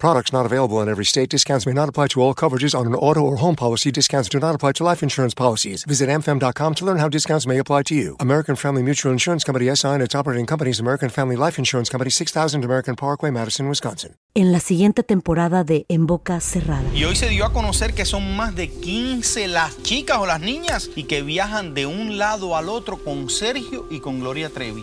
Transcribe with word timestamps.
Products 0.00 0.32
not 0.32 0.46
available 0.46 0.80
in 0.80 0.88
every 0.88 1.04
state. 1.04 1.28
Discounts 1.28 1.66
may 1.66 1.74
not 1.74 1.90
apply 1.90 2.06
to 2.08 2.22
all 2.22 2.34
coverages 2.34 2.74
on 2.74 2.86
an 2.86 2.94
auto 2.94 3.20
or 3.20 3.36
home 3.36 3.54
policy. 3.54 3.90
Discounts 3.90 4.30
do 4.30 4.40
not 4.40 4.54
apply 4.54 4.72
to 4.72 4.82
life 4.82 5.02
insurance 5.02 5.34
policies. 5.34 5.84
Visit 5.84 6.08
amfam.com 6.08 6.74
to 6.76 6.84
learn 6.86 6.96
how 6.96 7.10
discounts 7.10 7.46
may 7.46 7.58
apply 7.58 7.82
to 7.82 7.94
you. 7.94 8.16
American 8.18 8.56
Family 8.56 8.82
Mutual 8.82 9.12
Insurance 9.12 9.44
Company 9.44 9.68
SI 9.76 9.88
and 9.88 10.02
its 10.02 10.14
operating 10.14 10.46
companies 10.46 10.80
American 10.80 11.10
Family 11.10 11.36
Life 11.36 11.58
Insurance 11.58 11.90
Company 11.90 12.10
6000 12.10 12.64
American 12.64 12.96
Parkway, 12.96 13.30
Madison, 13.30 13.68
Wisconsin. 13.68 14.16
En 14.34 14.52
la 14.52 14.60
siguiente 14.60 15.02
temporada 15.02 15.64
de 15.64 15.84
En 15.90 16.06
Boca 16.06 16.40
Cerrada. 16.40 16.84
Y 16.94 17.04
hoy 17.04 17.14
se 17.14 17.28
dio 17.28 17.44
a 17.44 17.52
conocer 17.52 17.92
que 17.92 18.06
son 18.06 18.36
más 18.36 18.54
de 18.54 18.70
15 18.70 19.48
las 19.48 19.82
chicas 19.82 20.16
o 20.16 20.24
las 20.24 20.40
niñas 20.40 20.88
y 20.96 21.04
que 21.04 21.20
viajan 21.20 21.74
de 21.74 21.84
un 21.84 22.16
lado 22.16 22.56
al 22.56 22.70
otro 22.70 23.04
con 23.04 23.28
Sergio 23.28 23.86
y 23.90 24.00
con 24.00 24.20
Gloria 24.20 24.48
Trevi. 24.48 24.82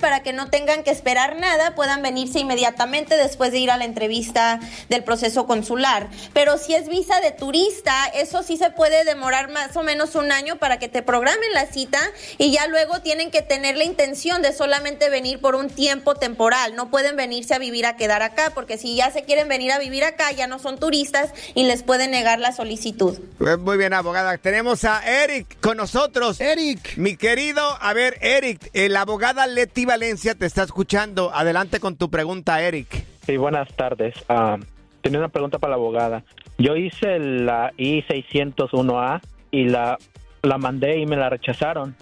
para 0.00 0.22
que 0.22 0.32
no 0.32 0.50
tengan 0.50 0.82
que 0.82 0.90
esperar 0.90 1.36
nada, 1.36 1.74
puedan 1.74 2.02
venirse 2.02 2.40
inmediatamente 2.40 3.16
después 3.16 3.52
de 3.52 3.58
ir 3.58 3.70
a 3.70 3.76
la 3.76 3.84
entrevista 3.84 4.60
del 4.88 5.02
proceso 5.02 5.46
consular. 5.46 6.08
Pero 6.32 6.58
si 6.58 6.74
es 6.74 6.88
visa 6.88 7.20
de 7.20 7.30
turista, 7.32 8.06
eso 8.14 8.42
sí 8.42 8.56
se 8.56 8.70
puede 8.70 9.04
demorar 9.04 9.50
más 9.50 9.76
o 9.76 9.82
menos 9.82 10.14
un 10.14 10.30
año 10.30 10.56
para 10.56 10.78
que 10.78 10.88
te 10.88 11.02
programen 11.02 11.52
la 11.54 11.66
cita 11.66 11.98
y 12.38 12.52
ya 12.52 12.66
luego 12.66 13.00
tienen 13.00 13.30
que 13.30 13.42
tener 13.42 13.76
la 13.76 13.84
intención 13.84 14.42
de 14.42 14.52
solamente 14.52 15.08
venir 15.08 15.40
por 15.40 15.54
un 15.54 15.68
tiempo 15.68 16.14
temporal. 16.14 16.74
No 16.76 16.90
pueden 16.90 17.16
venirse 17.16 17.54
a 17.54 17.58
vivir 17.58 17.86
a 17.86 17.96
quedar 17.96 18.22
acá, 18.22 18.52
porque 18.54 18.78
si 18.78 18.96
ya 18.96 19.10
se 19.10 19.24
quieren 19.24 19.48
venir 19.48 19.72
a 19.72 19.78
vivir 19.78 20.04
acá, 20.04 20.32
ya 20.32 20.46
no 20.46 20.58
son 20.58 20.78
turistas 20.78 21.30
y 21.54 21.64
les 21.64 21.82
pueden 21.82 22.10
negar 22.10 22.38
la 22.38 22.52
solicitud. 22.52 23.18
Eh, 23.40 23.56
Muy 23.56 23.76
bien, 23.76 23.94
abogada. 23.94 24.36
Tenemos 24.38 24.84
a 24.84 25.00
Eric 25.22 25.60
con 25.60 25.76
nosotros. 25.76 26.40
Eric. 26.40 26.96
Mi 26.96 27.16
querido, 27.16 27.62
a 27.80 27.92
ver, 27.92 28.18
Eric, 28.20 28.70
eh, 28.72 28.88
la 28.88 29.04
abogada 29.30 29.46
Leti 29.46 29.84
Valencia 29.84 30.34
te 30.34 30.46
está 30.46 30.64
escuchando. 30.64 31.30
Adelante 31.32 31.78
con 31.78 31.96
tu 31.96 32.10
pregunta, 32.10 32.60
Eric. 32.62 33.04
Sí, 33.24 33.36
buenas 33.36 33.68
tardes. 33.76 34.14
Ah, 34.28 34.58
tenía 35.02 35.18
una 35.20 35.28
pregunta 35.28 35.58
para 35.58 35.70
la 35.72 35.76
abogada. 35.76 36.24
Yo 36.58 36.74
hice 36.76 37.18
la 37.20 37.72
I-601A 37.76 39.20
y 39.52 39.64
la, 39.68 39.98
la 40.42 40.58
mandé 40.58 40.98
y 40.98 41.06
me 41.06 41.16
la 41.16 41.28
rechazaron, 41.30 41.94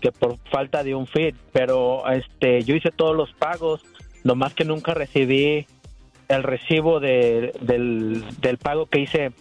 que 0.00 0.12
por 0.12 0.36
falta 0.50 0.82
de 0.84 0.94
un 0.94 1.06
feed, 1.06 1.34
pero 1.52 2.06
este, 2.10 2.62
yo 2.64 2.74
hice 2.74 2.90
todos 2.90 3.16
los 3.16 3.32
pagos, 3.32 3.82
nomás 4.24 4.52
que 4.54 4.64
nunca 4.64 4.92
recibí 4.94 5.66
el 6.28 6.42
recibo 6.42 7.00
de- 7.00 7.54
del, 7.62 8.24
del 8.40 8.58
pago 8.58 8.86
que 8.86 9.00
hice 9.00 9.32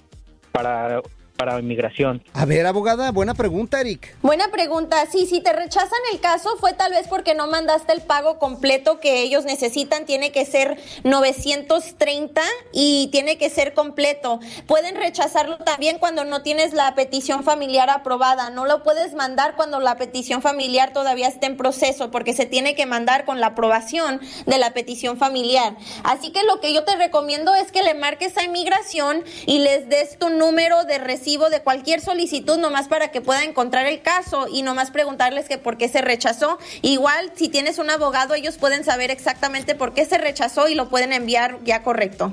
para, 0.53 1.01
para 1.37 1.59
inmigración. 1.59 2.23
A 2.33 2.45
ver, 2.45 2.65
abogada, 2.65 3.11
buena 3.11 3.33
pregunta, 3.33 3.79
Eric. 3.79 4.15
Buena 4.21 4.49
pregunta. 4.49 5.05
Sí, 5.09 5.27
si 5.27 5.39
te 5.39 5.53
rechazan 5.53 5.99
el 6.11 6.19
caso 6.19 6.57
fue 6.59 6.73
tal 6.73 6.91
vez 6.91 7.07
porque 7.07 7.35
no 7.35 7.47
mandaste 7.47 7.93
el 7.93 8.01
pago 8.01 8.39
completo 8.39 8.99
que 8.99 9.21
ellos 9.21 9.45
necesitan. 9.45 10.05
Tiene 10.05 10.31
que 10.31 10.45
ser 10.45 10.77
930 11.03 12.41
y 12.73 13.09
tiene 13.11 13.37
que 13.37 13.49
ser 13.49 13.73
completo. 13.73 14.39
Pueden 14.65 14.95
rechazarlo 14.95 15.57
también 15.59 15.99
cuando 15.99 16.25
no 16.25 16.41
tienes 16.41 16.73
la 16.73 16.95
petición 16.95 17.43
familiar 17.43 17.89
aprobada. 17.89 18.49
No 18.49 18.65
lo 18.65 18.83
puedes 18.83 19.13
mandar 19.13 19.55
cuando 19.55 19.79
la 19.79 19.95
petición 19.95 20.41
familiar 20.41 20.91
todavía 20.91 21.27
está 21.27 21.45
en 21.45 21.57
proceso 21.57 22.09
porque 22.09 22.33
se 22.33 22.45
tiene 22.45 22.75
que 22.75 22.85
mandar 22.85 23.25
con 23.25 23.39
la 23.39 23.47
aprobación 23.47 24.19
de 24.47 24.57
la 24.57 24.71
petición 24.71 25.17
familiar. 25.17 25.75
Así 26.03 26.31
que 26.31 26.43
lo 26.43 26.59
que 26.59 26.73
yo 26.73 26.83
te 26.83 26.95
recomiendo 26.95 27.53
es 27.53 27.71
que 27.71 27.83
le 27.83 27.93
marques 27.93 28.35
a 28.37 28.43
inmigración 28.43 29.23
y 29.45 29.59
les 29.59 29.87
des 29.87 30.17
tu 30.17 30.29
número 30.29 30.83
de 30.85 30.97
recibo 31.27 31.49
de 31.49 31.59
cualquier 31.61 31.99
solicitud 31.99 32.57
nomás 32.57 32.87
para 32.87 33.09
que 33.09 33.19
pueda 33.19 33.43
encontrar 33.43 33.85
el 33.85 34.01
caso 34.01 34.47
y 34.49 34.61
nomás 34.61 34.91
preguntarles 34.91 35.49
que 35.49 35.57
por 35.57 35.75
qué 35.77 35.89
se 35.89 36.01
rechazó. 36.01 36.57
Igual 36.81 37.33
si 37.35 37.49
tienes 37.49 37.79
un 37.79 37.89
abogado 37.89 38.33
ellos 38.33 38.55
pueden 38.57 38.85
saber 38.85 39.11
exactamente 39.11 39.75
por 39.75 39.93
qué 39.93 40.05
se 40.05 40.17
rechazó 40.17 40.69
y 40.69 40.75
lo 40.75 40.87
pueden 40.87 41.11
enviar 41.11 41.57
ya 41.65 41.83
correcto. 41.83 42.31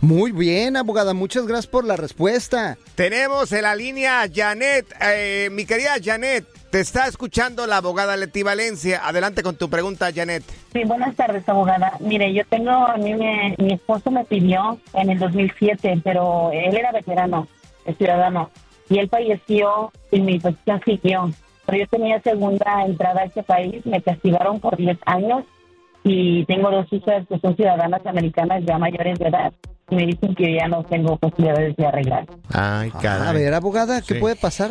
Muy 0.00 0.32
bien, 0.32 0.78
abogada. 0.78 1.12
Muchas 1.12 1.46
gracias 1.46 1.66
por 1.66 1.84
la 1.84 1.96
respuesta. 1.96 2.78
Tenemos 2.94 3.52
en 3.52 3.62
la 3.62 3.74
línea 3.76 4.24
Janet. 4.34 4.86
Eh, 5.02 5.50
mi 5.52 5.66
querida 5.66 5.92
Janet, 6.02 6.46
te 6.70 6.80
está 6.80 7.06
escuchando 7.08 7.66
la 7.66 7.76
abogada 7.76 8.16
Leti 8.16 8.42
Valencia. 8.42 9.02
Adelante 9.06 9.42
con 9.42 9.56
tu 9.56 9.68
pregunta, 9.68 10.10
Janet. 10.12 10.42
Sí, 10.72 10.84
buenas 10.84 11.14
tardes, 11.16 11.46
abogada. 11.46 11.92
Mire, 12.00 12.32
yo 12.32 12.44
tengo, 12.46 12.70
a 12.70 12.96
mí 12.96 13.12
me- 13.14 13.54
mi 13.58 13.74
esposo 13.74 14.10
me 14.10 14.24
pidió 14.24 14.80
en 14.94 15.10
el 15.10 15.18
2007, 15.18 16.00
pero 16.02 16.50
él 16.52 16.74
era 16.74 16.90
veterano, 16.92 17.46
es 17.86 17.96
ciudadano, 17.98 18.50
y 18.88 18.98
él 18.98 19.08
falleció 19.08 19.90
y 20.10 20.20
mi 20.20 20.40
siguió. 20.84 21.30
Pero 21.66 21.78
yo 21.78 21.86
tenía 21.88 22.20
segunda 22.20 22.84
entrada 22.84 23.22
a 23.22 23.24
este 23.24 23.42
país, 23.42 23.84
me 23.86 24.02
castigaron 24.02 24.58
por 24.60 24.76
10 24.76 24.98
años 25.06 25.44
y 26.04 26.44
tengo 26.46 26.70
dos 26.70 26.86
hijas 26.92 27.24
que 27.28 27.38
son 27.38 27.54
ciudadanas 27.56 28.04
americanas 28.04 28.62
ya 28.66 28.78
mayores 28.78 29.18
de 29.18 29.28
edad. 29.28 29.52
Y 29.90 29.94
me 29.94 30.06
dicen 30.06 30.34
que 30.34 30.54
ya 30.54 30.66
no 30.68 30.82
tengo 30.84 31.16
posibilidades 31.16 31.76
de 31.76 31.86
arreglar. 31.86 32.26
Ay, 32.52 32.90
A 33.04 33.32
ver, 33.32 33.54
abogada, 33.54 34.00
¿qué 34.00 34.14
Sí. 34.14 34.20
puede 34.20 34.36
pasar? 34.36 34.70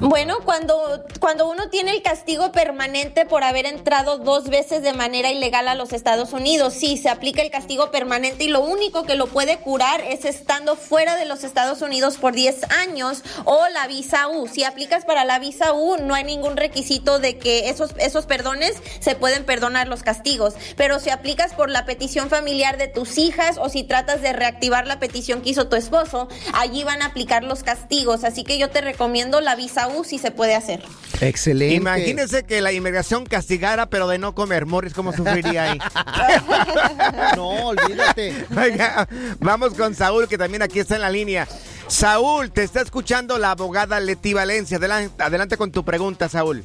Bueno, 0.00 0.38
cuando, 0.44 1.04
cuando 1.20 1.48
uno 1.48 1.68
tiene 1.68 1.92
el 1.92 2.02
castigo 2.02 2.50
permanente 2.50 3.26
por 3.26 3.44
haber 3.44 3.66
entrado 3.66 4.18
dos 4.18 4.48
veces 4.48 4.82
de 4.82 4.94
manera 4.94 5.30
ilegal 5.30 5.68
a 5.68 5.74
los 5.74 5.92
Estados 5.92 6.32
Unidos, 6.32 6.72
sí, 6.72 6.96
se 6.96 7.10
aplica 7.10 7.42
el 7.42 7.50
castigo 7.50 7.90
permanente 7.90 8.44
y 8.44 8.48
lo 8.48 8.60
único 8.60 9.04
que 9.04 9.14
lo 9.14 9.26
puede 9.26 9.58
curar 9.58 10.00
es 10.00 10.24
estando 10.24 10.76
fuera 10.76 11.14
de 11.16 11.26
los 11.26 11.44
Estados 11.44 11.82
Unidos 11.82 12.16
por 12.16 12.34
10 12.34 12.70
años 12.70 13.22
o 13.44 13.68
la 13.68 13.86
visa 13.86 14.28
U. 14.28 14.48
Si 14.48 14.64
aplicas 14.64 15.04
para 15.04 15.24
la 15.24 15.38
visa 15.38 15.72
U, 15.74 15.98
no 15.98 16.14
hay 16.14 16.24
ningún 16.24 16.56
requisito 16.56 17.18
de 17.18 17.38
que 17.38 17.68
esos, 17.68 17.94
esos 17.98 18.26
perdones 18.26 18.82
se 19.00 19.14
pueden 19.14 19.44
perdonar 19.44 19.88
los 19.88 20.02
castigos. 20.02 20.54
Pero 20.76 20.98
si 21.00 21.10
aplicas 21.10 21.52
por 21.52 21.70
la 21.70 21.84
petición 21.84 22.30
familiar 22.30 22.78
de 22.78 22.88
tus 22.88 23.18
hijas 23.18 23.58
o 23.60 23.68
si 23.68 23.84
tratas 23.84 24.22
de 24.22 24.32
reactivar 24.32 24.86
la 24.86 24.98
petición 24.98 25.42
que 25.42 25.50
hizo 25.50 25.68
tu 25.68 25.76
esposo, 25.76 26.28
allí 26.54 26.82
van 26.82 27.02
a 27.02 27.06
aplicar 27.06 27.44
los 27.44 27.62
castigos. 27.62 28.24
Así 28.24 28.42
que 28.42 28.58
yo 28.58 28.70
te 28.70 28.80
recomiendo 28.80 29.40
la 29.40 29.54
visa 29.54 29.65
U 29.88 30.04
si 30.04 30.18
se 30.18 30.30
puede 30.30 30.54
hacer. 30.54 30.82
Excelente. 31.20 31.74
Imagínese 31.74 32.44
que 32.44 32.60
la 32.60 32.72
inmigración 32.72 33.24
castigara, 33.26 33.86
pero 33.86 34.06
de 34.08 34.18
no 34.18 34.34
comer. 34.34 34.66
Morris, 34.66 34.94
¿cómo 34.94 35.12
sufriría 35.12 35.72
ahí? 35.72 35.78
no, 37.36 37.68
olvídate. 37.68 38.34
Oiga, 38.56 39.08
vamos 39.40 39.74
con 39.74 39.94
Saúl, 39.94 40.28
que 40.28 40.38
también 40.38 40.62
aquí 40.62 40.78
está 40.78 40.96
en 40.96 41.02
la 41.02 41.10
línea. 41.10 41.46
Saúl, 41.86 42.50
te 42.50 42.62
está 42.62 42.80
escuchando 42.80 43.38
la 43.38 43.52
abogada 43.52 44.00
Leti 44.00 44.34
Valencia. 44.34 44.78
Adelante, 44.78 45.22
adelante 45.22 45.56
con 45.56 45.70
tu 45.72 45.84
pregunta, 45.84 46.28
Saúl. 46.28 46.64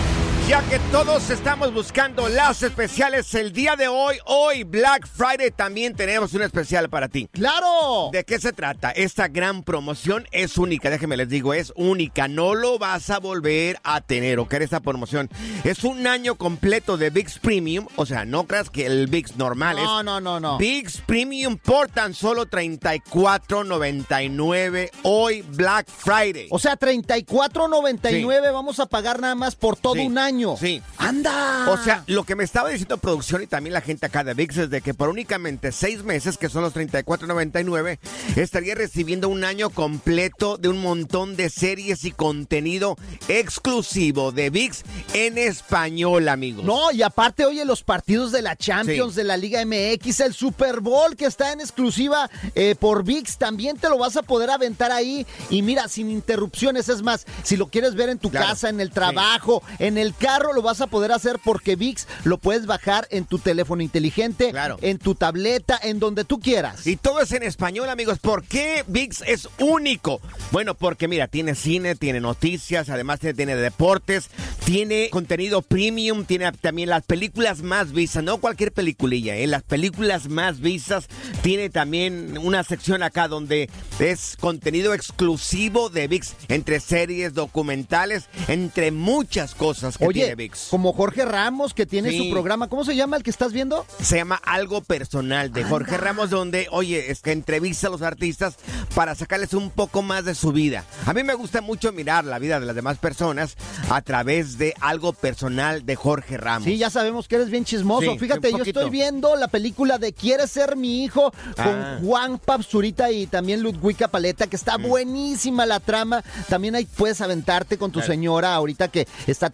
Ya 0.51 0.61
que 0.63 0.79
todos 0.91 1.29
estamos 1.29 1.73
buscando 1.73 2.27
las 2.27 2.61
especiales 2.61 3.33
el 3.35 3.53
día 3.53 3.77
de 3.77 3.87
hoy, 3.87 4.17
hoy 4.25 4.65
Black 4.65 5.07
Friday 5.07 5.49
también 5.49 5.95
tenemos 5.95 6.33
un 6.33 6.41
especial 6.41 6.89
para 6.89 7.07
ti. 7.07 7.29
¡Claro! 7.31 8.09
¿De 8.11 8.25
qué 8.25 8.37
se 8.37 8.51
trata? 8.51 8.91
Esta 8.91 9.29
gran 9.29 9.63
promoción 9.63 10.27
es 10.33 10.57
única, 10.57 10.89
déjenme 10.89 11.15
les 11.15 11.29
digo, 11.29 11.53
es 11.53 11.71
única. 11.77 12.27
No 12.27 12.53
lo 12.53 12.77
vas 12.77 13.09
a 13.11 13.19
volver 13.19 13.79
a 13.85 14.01
tener, 14.01 14.39
¿ok? 14.39 14.55
Esta 14.55 14.81
promoción 14.81 15.29
es 15.63 15.85
un 15.85 16.05
año 16.05 16.35
completo 16.35 16.97
de 16.97 17.11
VIX 17.11 17.39
Premium, 17.39 17.87
o 17.95 18.05
sea, 18.05 18.25
no 18.25 18.45
creas 18.45 18.69
que 18.69 18.85
el 18.85 19.07
VIX 19.07 19.37
normal 19.37 19.77
es. 19.77 19.85
No, 19.85 20.03
no, 20.03 20.19
no, 20.19 20.41
no. 20.41 20.57
VIX 20.57 20.97
Premium 21.05 21.55
por 21.59 21.87
tan 21.87 22.13
solo 22.13 22.45
34.99 22.47 24.89
hoy 25.03 25.43
Black 25.43 25.87
Friday. 25.87 26.47
O 26.49 26.59
sea, 26.59 26.77
34.99 26.77 28.51
vamos 28.51 28.81
a 28.81 28.85
pagar 28.87 29.21
nada 29.21 29.35
más 29.35 29.55
por 29.55 29.77
todo 29.77 29.93
Sí. 29.93 30.01
un 30.01 30.17
año. 30.17 30.40
Sí. 30.59 30.81
¡Anda! 30.97 31.69
O 31.69 31.77
sea, 31.77 32.03
lo 32.07 32.23
que 32.23 32.35
me 32.35 32.43
estaba 32.43 32.69
diciendo 32.69 32.97
producción 32.97 33.41
y 33.43 33.47
también 33.47 33.73
la 33.73 33.81
gente 33.81 34.05
acá 34.05 34.23
de 34.23 34.33
VIX 34.33 34.57
es 34.57 34.69
de 34.69 34.81
que 34.81 34.93
por 34.93 35.09
únicamente 35.09 35.71
seis 35.71 36.03
meses, 36.03 36.37
que 36.37 36.49
son 36.49 36.61
los 36.63 36.73
34.99, 36.73 37.99
estaría 38.35 38.75
recibiendo 38.75 39.29
un 39.29 39.43
año 39.43 39.69
completo 39.69 40.57
de 40.57 40.69
un 40.69 40.81
montón 40.81 41.35
de 41.35 41.49
series 41.49 42.05
y 42.05 42.11
contenido 42.11 42.97
exclusivo 43.27 44.31
de 44.31 44.49
VIX 44.49 44.83
en 45.13 45.37
español, 45.37 46.27
amigos. 46.29 46.63
No, 46.65 46.91
y 46.91 47.01
aparte, 47.01 47.45
oye, 47.45 47.65
los 47.65 47.83
partidos 47.83 48.31
de 48.31 48.41
la 48.41 48.55
Champions, 48.55 49.13
Sí. 49.13 49.17
de 49.17 49.23
la 49.25 49.37
Liga 49.37 49.61
MX, 49.65 50.19
el 50.21 50.33
Super 50.33 50.79
Bowl 50.79 51.15
que 51.15 51.25
está 51.25 51.51
en 51.51 51.59
exclusiva 51.61 52.29
eh, 52.55 52.75
por 52.79 53.03
VIX, 53.03 53.37
también 53.37 53.77
te 53.77 53.89
lo 53.89 53.97
vas 53.97 54.15
a 54.17 54.21
poder 54.23 54.49
aventar 54.49 54.91
ahí. 54.91 55.25
Y 55.49 55.61
mira, 55.61 55.87
sin 55.87 56.09
interrupciones, 56.09 56.89
es 56.89 57.01
más, 57.01 57.25
si 57.43 57.57
lo 57.57 57.67
quieres 57.67 57.95
ver 57.95 58.09
en 58.09 58.17
tu 58.19 58.29
Claro. 58.31 58.47
casa, 58.47 58.69
en 58.69 58.79
el 58.79 58.91
trabajo, 58.91 59.61
en 59.79 59.97
el 59.97 60.15
carro, 60.15 60.30
lo 60.39 60.61
vas 60.61 60.81
a 60.81 60.87
poder 60.87 61.11
hacer 61.11 61.39
porque 61.43 61.75
VIX 61.75 62.07
lo 62.23 62.37
puedes 62.37 62.65
bajar 62.65 63.07
en 63.11 63.25
tu 63.25 63.39
teléfono 63.39 63.81
inteligente, 63.83 64.51
en 64.81 64.97
tu 64.97 65.15
tableta, 65.15 65.79
en 65.81 65.99
donde 65.99 66.23
tú 66.23 66.39
quieras. 66.39 66.85
Y 66.87 66.95
todo 66.95 67.21
es 67.21 67.31
en 67.31 67.43
español, 67.43 67.89
amigos. 67.89 68.19
¿Por 68.19 68.43
qué 68.43 68.83
VIX 68.87 69.21
es 69.27 69.49
único? 69.59 70.21
Bueno, 70.51 70.75
porque 70.75 71.07
mira, 71.07 71.27
tiene 71.27 71.55
cine, 71.55 71.95
tiene 71.95 72.19
noticias, 72.19 72.89
además 72.89 73.19
tiene, 73.19 73.33
tiene 73.33 73.55
deportes, 73.55 74.29
tiene 74.65 75.09
contenido 75.09 75.61
premium, 75.61 76.25
tiene 76.25 76.51
también 76.53 76.89
las 76.89 77.03
películas 77.03 77.61
más 77.61 77.91
vistas, 77.91 78.23
no 78.23 78.37
cualquier 78.39 78.71
peliculilla, 78.71 79.35
¿eh? 79.35 79.47
las 79.47 79.63
películas 79.63 80.29
más 80.29 80.59
vistas. 80.59 81.07
Tiene 81.41 81.69
también 81.69 82.37
una 82.37 82.63
sección 82.63 83.03
acá 83.03 83.27
donde 83.27 83.69
es 83.99 84.37
contenido 84.39 84.93
exclusivo 84.93 85.89
de 85.89 86.07
VIX, 86.07 86.33
entre 86.49 86.79
series, 86.79 87.33
documentales, 87.33 88.25
entre 88.47 88.91
muchas 88.91 89.55
cosas 89.55 89.97
que 89.97 90.05
tiene 90.13 90.27
Oye, 90.29 90.35
VIX. 90.35 90.67
como 90.69 90.93
Jorge 90.93 91.25
Ramos, 91.25 91.73
que 91.73 91.85
tiene 91.85 92.09
Sí. 92.11 92.17
su 92.17 92.31
programa, 92.31 92.67
¿cómo 92.69 92.83
se 92.85 92.95
llama 92.95 93.17
el 93.17 93.23
que 93.23 93.29
estás 93.29 93.53
viendo? 93.53 93.85
Se 94.01 94.17
llama 94.17 94.35
Algo 94.43 94.81
Personal 94.81 95.51
de 95.51 95.63
Jorge 95.63 95.97
Ramos, 95.97 96.29
donde, 96.29 96.67
oye, 96.71 97.11
es 97.11 97.21
que 97.21 97.31
entrevista 97.31 97.87
a 97.87 97.89
los 97.89 98.01
artistas 98.01 98.55
para 98.95 99.15
sacarles 99.15 99.53
un 99.53 99.69
poco 99.69 100.01
más 100.01 100.25
de 100.25 100.35
su 100.35 100.51
vida. 100.51 100.83
A 101.05 101.13
mí 101.13 101.23
me 101.23 101.33
gusta 101.33 101.61
mucho 101.61 101.91
mirar 101.91 102.25
la 102.25 102.39
vida 102.39 102.59
de 102.59 102.65
las 102.65 102.75
demás 102.75 102.97
personas 102.97 103.55
a 103.89 104.01
través 104.01 104.57
de 104.57 104.73
Algo 104.81 105.13
Personal 105.13 105.85
de 105.85 105.95
Jorge 105.95 106.37
Ramos. 106.37 106.65
Sí, 106.65 106.77
ya 106.77 106.89
sabemos 106.89 107.27
que 107.27 107.35
eres 107.35 107.49
bien 107.49 107.65
chismoso. 107.65 108.11
Sí, 108.13 108.19
Fíjate, 108.19 108.47
un 108.47 108.51
yo 108.53 108.57
poquito. 108.59 108.79
estoy 108.81 108.91
viendo 108.91 109.35
la 109.35 109.47
película 109.47 109.97
de 109.97 110.13
Quieres 110.13 110.51
ser 110.51 110.75
mi 110.75 111.03
hijo 111.03 111.31
con 111.55 111.67
Ah. 111.81 111.99
Juan 112.03 112.37
Papzurita 112.37 113.11
y 113.11 113.27
también 113.27 113.61
Ludwika 113.61 114.07
Paleta, 114.09 114.47
que 114.47 114.55
está 114.55 114.77
buenísima 114.77 115.65
la 115.65 115.79
trama. 115.79 116.23
También 116.49 116.75
ahí 116.75 116.85
puedes 116.85 117.21
aventarte 117.21 117.77
con 117.77 117.91
tu 117.91 118.01
señora 118.01 118.53
ahorita 118.55 118.87
que 118.89 119.07
está 119.27 119.49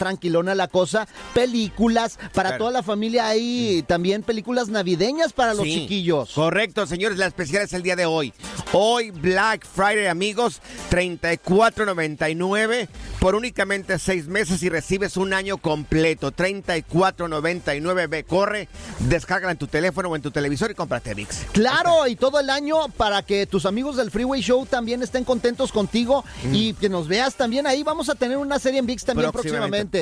tranquilona 0.48 0.56
la 0.56 0.68
cosa. 0.68 1.08
Películas 1.34 2.18
para 2.34 2.50
Claro. 2.50 2.58
toda 2.60 2.72
la 2.72 2.84
familia 2.84 3.28
ahí. 3.28 3.84
También 3.88 4.24
películas 4.24 4.70
navideñas 4.70 5.34
para 5.34 5.54
los 5.54 5.66
Sí, 5.66 5.82
chiquillos. 5.82 6.32
Correcto, 6.34 6.88
señores, 6.88 7.18
la 7.18 7.28
especial 7.28 7.64
es 7.64 7.74
el 7.74 7.84
día 7.84 7.96
de 7.96 8.06
hoy. 8.06 8.34
Hoy 8.74 9.12
Black 9.12 9.66
Friday, 9.66 10.08
amigos, 10.08 10.62
34.99 10.90 12.88
por 13.20 13.36
únicamente 13.36 13.98
seis 14.00 14.28
meses 14.28 14.62
y 14.64 14.70
recibes 14.70 15.18
un 15.18 15.34
año 15.34 15.58
completo. 15.58 16.32
34.99. 16.32 18.08
Ve, 18.08 18.24
corre, 18.24 18.70
descárgala 19.00 19.52
en 19.54 19.58
tu 19.58 19.68
teléfono 19.68 20.10
o 20.10 20.16
en 20.16 20.22
tu 20.22 20.32
televisor 20.32 20.72
y 20.72 20.76
cómprate 20.76 21.14
VIX. 21.14 21.36
Claro, 21.52 22.08
y 22.08 22.16
todo 22.16 22.40
el 22.40 22.50
año 22.50 22.88
para 22.90 23.24
que 23.24 23.46
tus 23.48 23.66
amigos 23.66 23.98
del 23.98 24.12
Freeway 24.12 24.42
Show 24.42 24.66
también 24.66 25.02
estén 25.04 25.24
contentos 25.24 25.72
contigo 25.72 26.24
y 26.54 26.74
que 26.74 26.90
nos 26.90 27.08
veas 27.08 27.36
también 27.36 27.66
ahí. 27.68 27.84
Vamos 27.84 28.10
a 28.10 28.16
tener 28.16 28.38
una 28.38 28.60
serie 28.60 28.80
en 28.80 28.86
VIX 28.86 29.06
también 29.06 29.32
próximamente. 29.32 30.02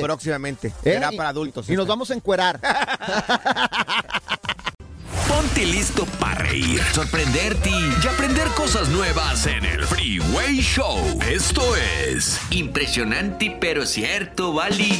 ¿Eh? 0.84 0.92
Será 0.94 1.12
Y- 1.12 1.16
para 1.16 1.28
adultos. 1.30 1.68
Y 1.68 1.76
nos 1.76 1.86
vamos 1.86 2.10
a 2.10 2.14
encuerar. 2.14 2.60
Ponte 5.28 5.64
listo 5.66 6.06
para 6.20 6.36
reír, 6.44 6.80
sorprenderte 6.92 7.68
y 7.70 8.06
aprender 8.06 8.46
cosas 8.50 8.88
nuevas 8.88 9.46
en 9.46 9.64
el 9.64 9.84
Freeway 9.84 10.58
Show. 10.60 10.98
Esto 11.28 11.74
es 11.76 12.38
impresionante 12.50 13.56
pero 13.60 13.84
cierto, 13.86 14.52
Bali. 14.52 14.96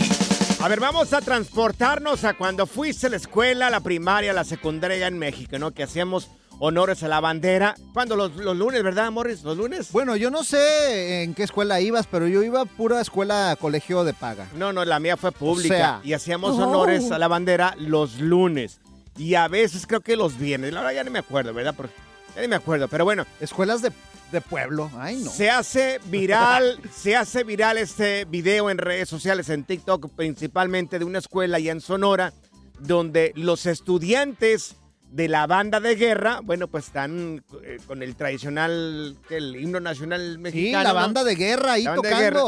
A 0.61 0.68
ver, 0.68 0.81
vamos 0.81 1.12
a 1.12 1.20
transportarnos 1.20 2.25
a 2.25 2.35
cuando 2.35 2.66
fuiste 2.66 3.07
a 3.07 3.11
la 3.11 3.16
escuela, 3.16 3.70
la 3.70 3.81
primaria, 3.81 4.33
la 4.33 4.44
secundaria 4.44 5.07
en 5.07 5.18
México, 5.18 5.59
¿no? 5.59 5.70
Que 5.72 5.83
hacíamos 5.85 6.29
honores 6.59 7.03
a 7.03 7.09
la 7.09 7.21
bandera. 7.21 7.75
Cuando 7.92 8.16
los, 8.16 8.35
los 8.37 8.57
lunes, 8.57 8.83
¿verdad, 8.83 9.11
Morris? 9.11 9.42
¿Los 9.42 9.57
lunes? 9.57 9.92
Bueno, 9.92 10.16
yo 10.16 10.31
no 10.31 10.45
sé 10.45 11.23
en 11.23 11.35
qué 11.35 11.42
escuela 11.42 11.81
ibas, 11.81 12.07
pero 12.07 12.27
yo 12.29 12.42
iba 12.42 12.62
a 12.62 12.64
pura 12.64 13.01
escuela 13.01 13.57
colegio 13.61 14.05
de 14.05 14.14
paga. 14.14 14.47
No, 14.55 14.73
no, 14.73 14.85
la 14.85 14.99
mía 15.01 15.16
fue 15.16 15.33
pública. 15.33 15.75
O 15.75 15.79
sea. 15.79 16.01
y 16.03 16.12
hacíamos 16.12 16.59
Oh. 16.59 16.69
honores 16.69 17.11
a 17.11 17.19
la 17.19 17.29
bandera 17.29 17.75
los 17.79 18.19
lunes. 18.21 18.81
Y 19.19 19.35
a 19.35 19.49
veces 19.49 19.87
creo 19.87 20.01
que 20.01 20.16
los 20.16 20.38
viernes. 20.38 20.73
La 20.73 20.81
verdad 20.81 20.95
ya 20.95 21.05
no 21.05 21.11
me 21.11 21.19
acuerdo, 21.19 21.53
¿verdad? 21.55 21.75
Porque 21.77 21.95
ya 22.35 22.42
ni 22.42 22.49
me 22.49 22.57
acuerdo. 22.57 22.88
Pero 22.88 23.05
bueno. 23.05 23.25
Escuelas 23.40 23.81
de, 23.83 23.90
de 24.33 24.40
pueblo. 24.42 24.90
Ay, 24.99 25.16
no. 25.16 25.31
Se 25.31 25.49
hace 25.51 26.01
viral, 26.07 26.79
se 26.95 27.16
hace 27.16 27.42
viral 27.45 27.79
este 27.79 28.25
video 28.27 28.69
en 28.71 28.79
redes 28.79 29.09
sociales, 29.09 29.49
en 29.49 29.64
TikTok, 29.64 30.11
principalmente 30.11 30.99
de 30.99 31.05
una 31.07 31.19
escuela 31.19 31.57
allá 31.57 31.73
en 31.73 31.81
Sonora, 31.81 32.33
donde 32.81 33.33
los 33.37 33.64
estudiantes 33.66 34.77
de 35.11 35.29
la 35.29 35.47
banda 35.47 35.81
de 35.81 35.95
guerra, 35.95 36.40
bueno, 36.42 36.69
pues 36.69 36.87
están 36.87 37.42
eh, 37.62 37.79
con 37.87 38.03
el 38.03 38.16
tradicional, 38.16 39.16
el 39.31 39.57
himno 39.57 39.81
nacional 39.81 40.38
mexicano. 40.38 40.83
la 40.83 40.88
¿no? 40.90 40.95
banda 40.95 41.25
de 41.25 41.35
guerra 41.35 41.73
ahí 41.73 41.85
La 41.85 41.95
tocando. 41.95 42.19
guerra. 42.19 42.42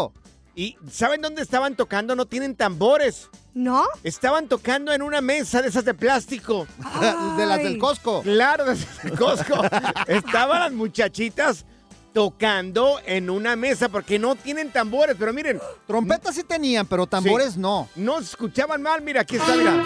¿Y 0.54 0.76
saben 0.90 1.20
dónde 1.22 1.40
estaban 1.40 1.76
tocando? 1.76 2.16
No 2.16 2.26
tienen 2.26 2.56
tambores. 2.56 3.28
¿No? 3.54 3.84
Estaban 4.02 4.48
tocando 4.48 4.92
en 4.92 5.02
una 5.02 5.20
mesa 5.20 5.62
de 5.62 5.68
esas 5.68 5.84
de 5.84 5.94
plástico. 5.94 6.66
de 7.36 7.46
las 7.46 7.58
del 7.62 7.78
Costco. 7.78 8.22
Claro, 8.22 8.64
de 8.64 8.72
esas 8.74 9.02
del 9.04 9.16
Costco. 9.16 9.54
Estaban 10.08 10.60
las 10.60 10.72
muchachitas 10.72 11.64
tocando 12.12 12.98
en 13.06 13.30
una 13.30 13.54
mesa 13.54 13.88
porque 13.88 14.18
no 14.18 14.34
tienen 14.34 14.72
tambores, 14.72 15.14
pero 15.16 15.32
miren. 15.32 15.60
Trompetas 15.86 16.34
sí 16.34 16.42
tenían, 16.42 16.86
pero 16.88 17.06
tambores 17.06 17.52
Sí. 17.54 17.60
no. 17.60 17.88
No 17.94 18.18
se 18.18 18.24
escuchaban 18.30 18.82
mal, 18.82 19.00
mira, 19.02 19.20
aquí 19.20 19.36
está, 19.36 19.54
mira. 19.54 19.84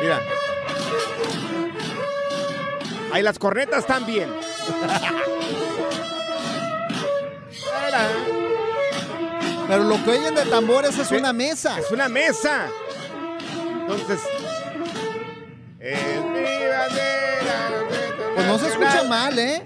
Mira. 0.00 0.20
Ahí 3.14 3.22
las 3.22 3.38
cornetas 3.38 3.86
también. 3.86 4.28
Pero 9.68 9.84
lo 9.84 10.04
que 10.04 10.10
oyen 10.10 10.34
de 10.34 10.44
tambores 10.46 10.98
es 10.98 11.12
una 11.12 11.32
mesa. 11.32 11.78
Es 11.78 11.92
una 11.92 12.08
mesa. 12.08 12.66
Entonces. 13.82 14.20
Es 15.78 16.24
mi 16.24 16.66
bandera, 16.66 17.84
Pues 18.34 18.46
no 18.48 18.58
se 18.58 18.66
escucha 18.66 19.04
mal, 19.04 19.38
¿eh? 19.38 19.62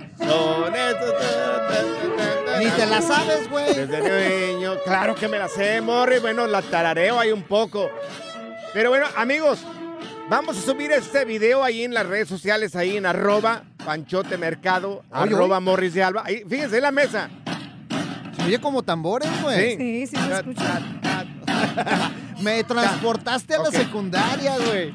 Ni 2.58 2.66
te 2.66 2.84
la 2.84 3.00
sabes, 3.00 3.48
güey. 3.48 3.86
Desde 3.86 4.52
niño, 4.52 4.74
claro 4.84 5.14
que 5.14 5.26
me 5.26 5.38
la 5.38 5.48
sé, 5.48 5.80
Morri. 5.80 6.18
Bueno, 6.18 6.46
la 6.46 6.60
tarareo 6.60 7.18
ahí 7.18 7.32
un 7.32 7.44
poco. 7.44 7.88
Pero 8.74 8.90
bueno, 8.90 9.06
amigos, 9.16 9.60
vamos 10.28 10.58
a 10.58 10.62
subir 10.62 10.92
este 10.92 11.24
video 11.24 11.64
ahí 11.64 11.84
en 11.84 11.94
las 11.94 12.06
redes 12.06 12.28
sociales, 12.28 12.76
ahí 12.76 12.96
en 12.96 13.06
arroba 13.06 13.64
Panchote 13.84 14.36
Mercado, 14.36 15.02
Oye, 15.10 15.34
arroba 15.34 15.56
oye. 15.58 15.64
Morris 15.64 15.94
de 15.94 16.02
Alba. 16.02 16.22
Ahí, 16.24 16.42
fíjense 16.48 16.76
en 16.76 16.82
la 16.82 16.92
mesa. 16.92 17.30
Se 18.36 18.42
oye 18.44 18.60
como 18.60 18.82
tambores, 18.82 19.30
güey. 19.42 19.76
Sí, 19.76 20.06
sí 20.06 20.16
se 20.16 20.32
escucha. 20.32 20.80
Me 22.40 22.62
transportaste 22.64 23.54
a 23.54 23.58
la 23.62 23.70
secundaria, 23.70 24.56
güey. 24.58 24.94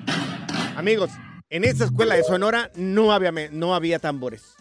Amigos, 0.76 1.12
en 1.50 1.63
esta 1.63 1.86
escuela 1.86 2.15
de 2.15 2.24
Sonora 2.24 2.72
no 2.76 3.12
había, 3.12 3.32
no 3.52 3.76
había 3.76 4.00
tambores. 4.00 4.56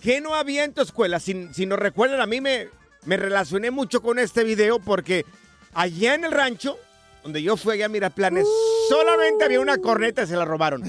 ¿Qué 0.00 0.20
no 0.20 0.34
había 0.34 0.64
en 0.64 0.72
tu 0.72 0.82
escuela? 0.82 1.20
Si, 1.20 1.48
si 1.52 1.66
nos 1.66 1.78
recuerdan, 1.78 2.20
a 2.20 2.26
mí 2.26 2.40
me, 2.40 2.68
me 3.04 3.16
relacioné 3.16 3.70
mucho 3.70 4.02
con 4.02 4.18
este 4.18 4.44
video 4.44 4.78
porque 4.78 5.24
allá 5.74 6.14
en 6.14 6.24
el 6.24 6.32
rancho, 6.32 6.78
donde 7.22 7.42
yo 7.42 7.56
fui 7.56 7.74
allá 7.74 7.86
a 7.86 7.88
Miraplanes, 7.88 8.46
Solamente 8.88 9.44
había 9.44 9.60
una 9.60 9.78
corneta 9.78 10.22
y 10.24 10.26
se 10.26 10.36
la 10.36 10.44
robaron. 10.44 10.82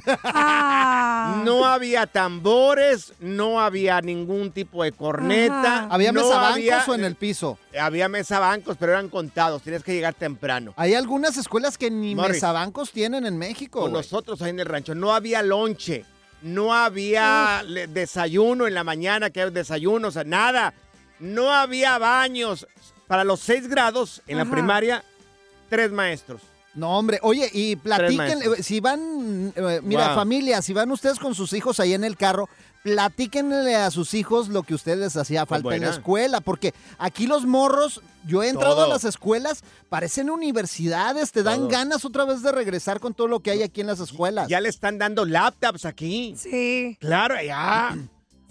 No 1.46 1.66
había 1.66 2.06
tambores, 2.08 3.14
no 3.20 3.62
había 3.62 4.02
ningún 4.02 4.52
tipo 4.52 4.84
de 4.84 4.92
corneta. 4.92 5.88
¿Había 5.90 6.12
no 6.12 6.22
mesabancos 6.22 6.54
había- 6.56 6.84
o 6.86 6.96
en 6.96 7.04
el 7.06 7.16
piso? 7.16 7.58
Había 7.80 8.10
mesabancos, 8.10 8.78
pero 8.78 8.92
eran 8.94 9.10
contados. 9.10 9.62
Tenías 9.62 9.84
que 9.84 9.94
llegar 9.94 10.14
temprano. 10.14 10.74
Hay 10.76 10.94
algunas 10.96 11.38
escuelas 11.38 11.78
que 11.78 11.90
ni 11.92 12.16
Morris. 12.16 12.34
mesabancos 12.34 12.92
tienen 12.92 13.26
en 13.26 13.38
México. 13.38 13.82
Con 13.82 13.94
nosotros 13.94 14.42
ahí 14.42 14.50
en 14.50 14.60
el 14.60 14.66
rancho 14.66 14.96
no 14.96 15.14
había 15.14 15.42
lonche, 15.44 16.06
no 16.42 16.74
había 16.74 17.64
desayuno 17.90 18.68
en 18.68 18.74
la 18.74 18.84
mañana, 18.84 19.30
que 19.30 19.42
hay 19.44 19.50
desayuno, 19.52 20.10
o 20.10 20.12
sea, 20.12 20.24
nada. 20.24 20.74
No 21.20 21.52
había 21.54 21.98
baños. 22.00 22.68
Para 23.08 23.24
los 23.24 23.40
seis 23.40 23.68
grados 23.68 24.22
en 24.28 24.38
la 24.38 24.46
primaria, 24.46 25.04
tres 25.70 25.92
maestros. 25.92 26.42
No, 26.76 26.98
hombre, 26.98 27.20
oye, 27.22 27.50
y 27.54 27.76
platiquen, 27.76 28.40
eh, 28.42 28.64
si 28.64 28.80
van, 28.80 29.54
eh, 29.56 29.80
mira, 29.84 30.08
Wow. 30.08 30.16
familia, 30.16 30.62
si 30.64 30.74
van 30.74 30.90
ustedes 30.92 31.20
con 31.20 31.36
sus 31.36 31.54
hijos 31.54 31.80
ahí 31.80 31.94
en 31.94 32.04
el 32.04 32.18
carro, 32.18 32.50
platíquenle 32.84 33.76
a 33.76 33.92
sus 33.92 34.14
hijos 34.16 34.50
lo 34.50 34.64
que 34.64 34.74
ustedes 34.74 34.98
les 34.98 35.16
hacía 35.18 35.46
falta 35.46 35.76
en 35.76 35.84
la 35.84 35.92
escuela, 35.92 36.42
porque 36.42 36.74
aquí 36.98 37.28
los 37.28 37.46
morros, 37.46 38.02
yo 38.26 38.42
he 38.44 38.50
entrado 38.50 38.76
Todo. 38.76 38.86
a 38.86 38.88
las 38.90 39.04
escuelas, 39.04 39.64
parecen 39.90 40.30
universidades, 40.30 41.32
te 41.32 41.44
dan 41.44 41.60
Todo. 41.60 41.68
ganas 41.70 42.06
otra 42.06 42.26
vez 42.26 42.42
de 42.42 42.52
regresar 42.52 43.00
con 43.00 43.14
todo 43.14 43.28
lo 43.28 43.40
que 43.40 43.52
hay 43.52 43.62
aquí 43.64 43.82
en 43.82 43.88
las 43.88 44.00
escuelas. 44.00 44.48
Ya 44.48 44.60
le 44.60 44.70
están 44.70 44.98
dando 44.98 45.26
laptops 45.26 45.86
aquí. 45.86 46.34
Sí. 46.38 46.98
Claro, 47.00 47.36
ya. 47.42 47.96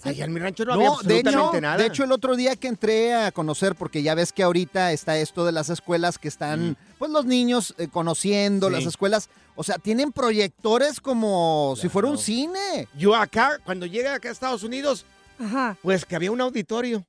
Allá 0.04 0.24
en 0.24 0.32
mi 0.32 0.40
rancho 0.40 0.64
no, 0.64 0.72
había 0.74 0.86
No, 0.88 0.92
de 0.94 0.96
absolutamente 1.18 1.30
hecho, 1.56 1.60
nada. 1.60 1.76
de 1.76 1.86
hecho, 1.86 2.04
el 2.04 2.12
otro 2.12 2.34
día 2.36 2.56
que 2.56 2.68
entré 2.68 3.14
a 3.14 3.30
conocer, 3.32 3.74
porque 3.76 4.02
ya 4.02 4.14
ves 4.14 4.32
que 4.32 4.42
ahorita 4.42 4.92
está 4.92 5.16
esto 5.18 5.44
de 5.44 5.52
las 5.52 5.68
escuelas 5.70 6.18
que 6.18 6.28
están, 6.28 6.76
pues 6.98 7.10
los 7.10 7.24
niños 7.24 7.74
eh, 7.78 7.88
conociendo 7.88 8.68
Sí. 8.68 8.72
las 8.74 8.86
escuelas, 8.86 9.28
o 9.54 9.62
sea, 9.62 9.78
tienen 9.78 10.12
proyectores 10.12 11.00
como 11.00 11.74
si 11.80 11.88
fuera 11.88 12.08
un 12.08 12.18
cine. 12.18 12.88
Yo 12.98 13.14
acá, 13.14 13.58
cuando 13.64 13.86
llegué 13.86 14.08
acá 14.08 14.28
a 14.28 14.32
Estados 14.32 14.62
Unidos, 14.62 15.04
Ajá. 15.38 15.76
pues 15.82 16.04
que 16.04 16.16
había 16.16 16.32
un 16.32 16.40
auditorio. 16.40 17.04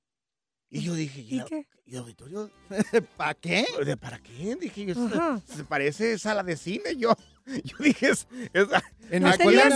Y 0.70 0.82
yo 0.82 0.94
dije, 0.94 1.22
¿Y 1.22 1.44
qué? 1.46 1.68
¿y 1.86 1.96
auditorio? 1.98 2.50
¿Para 3.18 3.34
qué? 3.36 3.66
¿De 3.86 3.96
¿Para 3.98 4.20
qué? 4.20 4.56
Dije, 4.60 4.86
yo, 4.86 4.96
se 5.46 5.64
parece 5.64 6.18
sala 6.18 6.42
de 6.44 6.58
cine. 6.58 6.96
Yo, 6.98 7.14
yo 7.46 7.78
dije, 7.80 8.10
es, 8.10 8.28
es- 8.54 8.68
¿En 9.10 9.24
la 9.24 9.32
escuela 9.32 9.70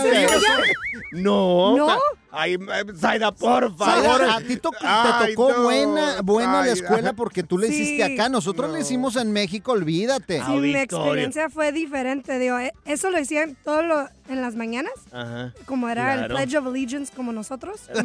no? 1.12 1.12
No. 1.12 1.76
¿No? 1.76 1.98
Ay, 2.30 2.54
eh, 2.54 2.58
Zaida, 2.98 3.30
por 3.32 3.74
favor. 3.76 4.22
a 4.22 4.40
ti 4.40 4.56
to- 4.56 4.70
te 4.70 4.76
Ay, 4.82 5.34
tocó 5.34 5.52
no, 5.52 5.62
buena, 5.62 6.20
buena 6.22 6.62
la 6.64 6.72
escuela 6.72 7.12
porque 7.12 7.42
tú 7.42 7.56
le 7.58 7.68
hiciste 7.68 8.04
acá. 8.04 8.28
Nosotros 8.28 8.70
le 8.72 8.80
hicimos 8.80 9.16
en 9.16 9.32
México, 9.32 9.72
olvídate. 9.72 10.42
Sí, 10.44 10.50
mi 10.52 10.74
experiencia 10.76 11.48
fue 11.50 11.72
diferente. 11.72 12.38
Digo, 12.38 12.58
eh, 12.58 12.72
eso 12.84 13.10
lo 13.10 13.18
hacían 13.18 13.56
todo 13.64 13.82
lo, 13.82 14.08
en 14.28 14.40
las 14.42 14.56
mañanas, 14.56 14.92
Ajá. 15.12 15.54
como 15.66 15.88
era 15.88 16.14
el. 16.14 16.26
Pledge 16.28 16.56
of 16.58 16.66
Allegiance 16.66 17.12
como 17.14 17.32
nosotros. 17.32 17.80
¿Qué? 17.94 18.02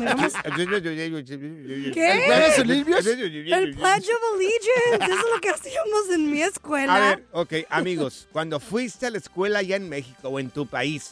¿Qué? 1.94 2.24
¿Jueves 2.26 2.60
Olivios? 2.60 3.06
El 3.06 3.76
Pledge 3.76 4.10
of 4.10 4.22
Allegiance, 4.36 4.96
eso 5.02 5.14
es 5.14 5.26
lo 5.36 5.42
que 5.42 5.50
hacíamos 5.50 6.10
en 6.14 6.32
mi 6.32 6.42
escuela. 6.42 6.96
A 6.96 7.00
ver, 7.00 7.26
ok, 7.32 7.54
amigos, 7.70 8.28
cuando 8.32 8.60
fuiste 8.60 9.08
a 9.08 9.10
la 9.10 9.18
escuela 9.18 9.53
allá 9.56 9.76
en 9.76 9.90
México 9.90 10.30
o 10.30 10.40
en 10.40 10.50
tu 10.50 10.68
país, 10.68 11.12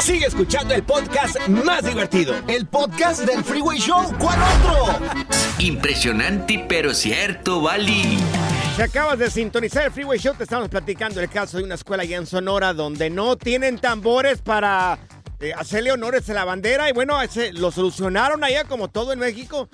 Sigue 0.00 0.26
escuchando 0.26 0.72
el 0.74 0.82
podcast 0.82 1.36
más 1.48 1.84
divertido. 1.84 2.34
El 2.48 2.66
podcast 2.66 3.20
del 3.26 3.44
Freeway 3.44 3.78
Show. 3.78 4.02
¿Cuál 4.18 4.38
otro? 4.40 4.98
Impresionante, 5.58 6.64
pero 6.66 6.94
cierto, 6.94 7.60
Bali. 7.60 8.18
Si 8.74 8.80
acabas 8.82 9.18
de 9.18 9.30
sintonizar 9.30 9.84
el 9.84 9.92
Freeway 9.92 10.18
Show, 10.18 10.34
te 10.34 10.44
estamos 10.44 10.70
platicando 10.70 11.20
el 11.20 11.28
caso 11.28 11.58
de 11.58 11.64
una 11.64 11.74
escuela 11.74 12.04
allá 12.04 12.16
en 12.16 12.26
Sonora 12.26 12.72
donde 12.72 13.10
no 13.10 13.36
tienen 13.36 13.78
tambores 13.78 14.40
para 14.40 14.98
eh, 15.40 15.52
hacerle 15.56 15.92
honores 15.92 16.28
a 16.30 16.34
la 16.34 16.44
bandera. 16.46 16.88
Y 16.88 16.92
bueno, 16.92 17.20
ese- 17.20 17.52
lo 17.52 17.70
solucionaron 17.70 18.42
allá 18.42 18.64
como 18.64 18.88
todo 18.88 19.12
en 19.12 19.18
México. 19.18 19.68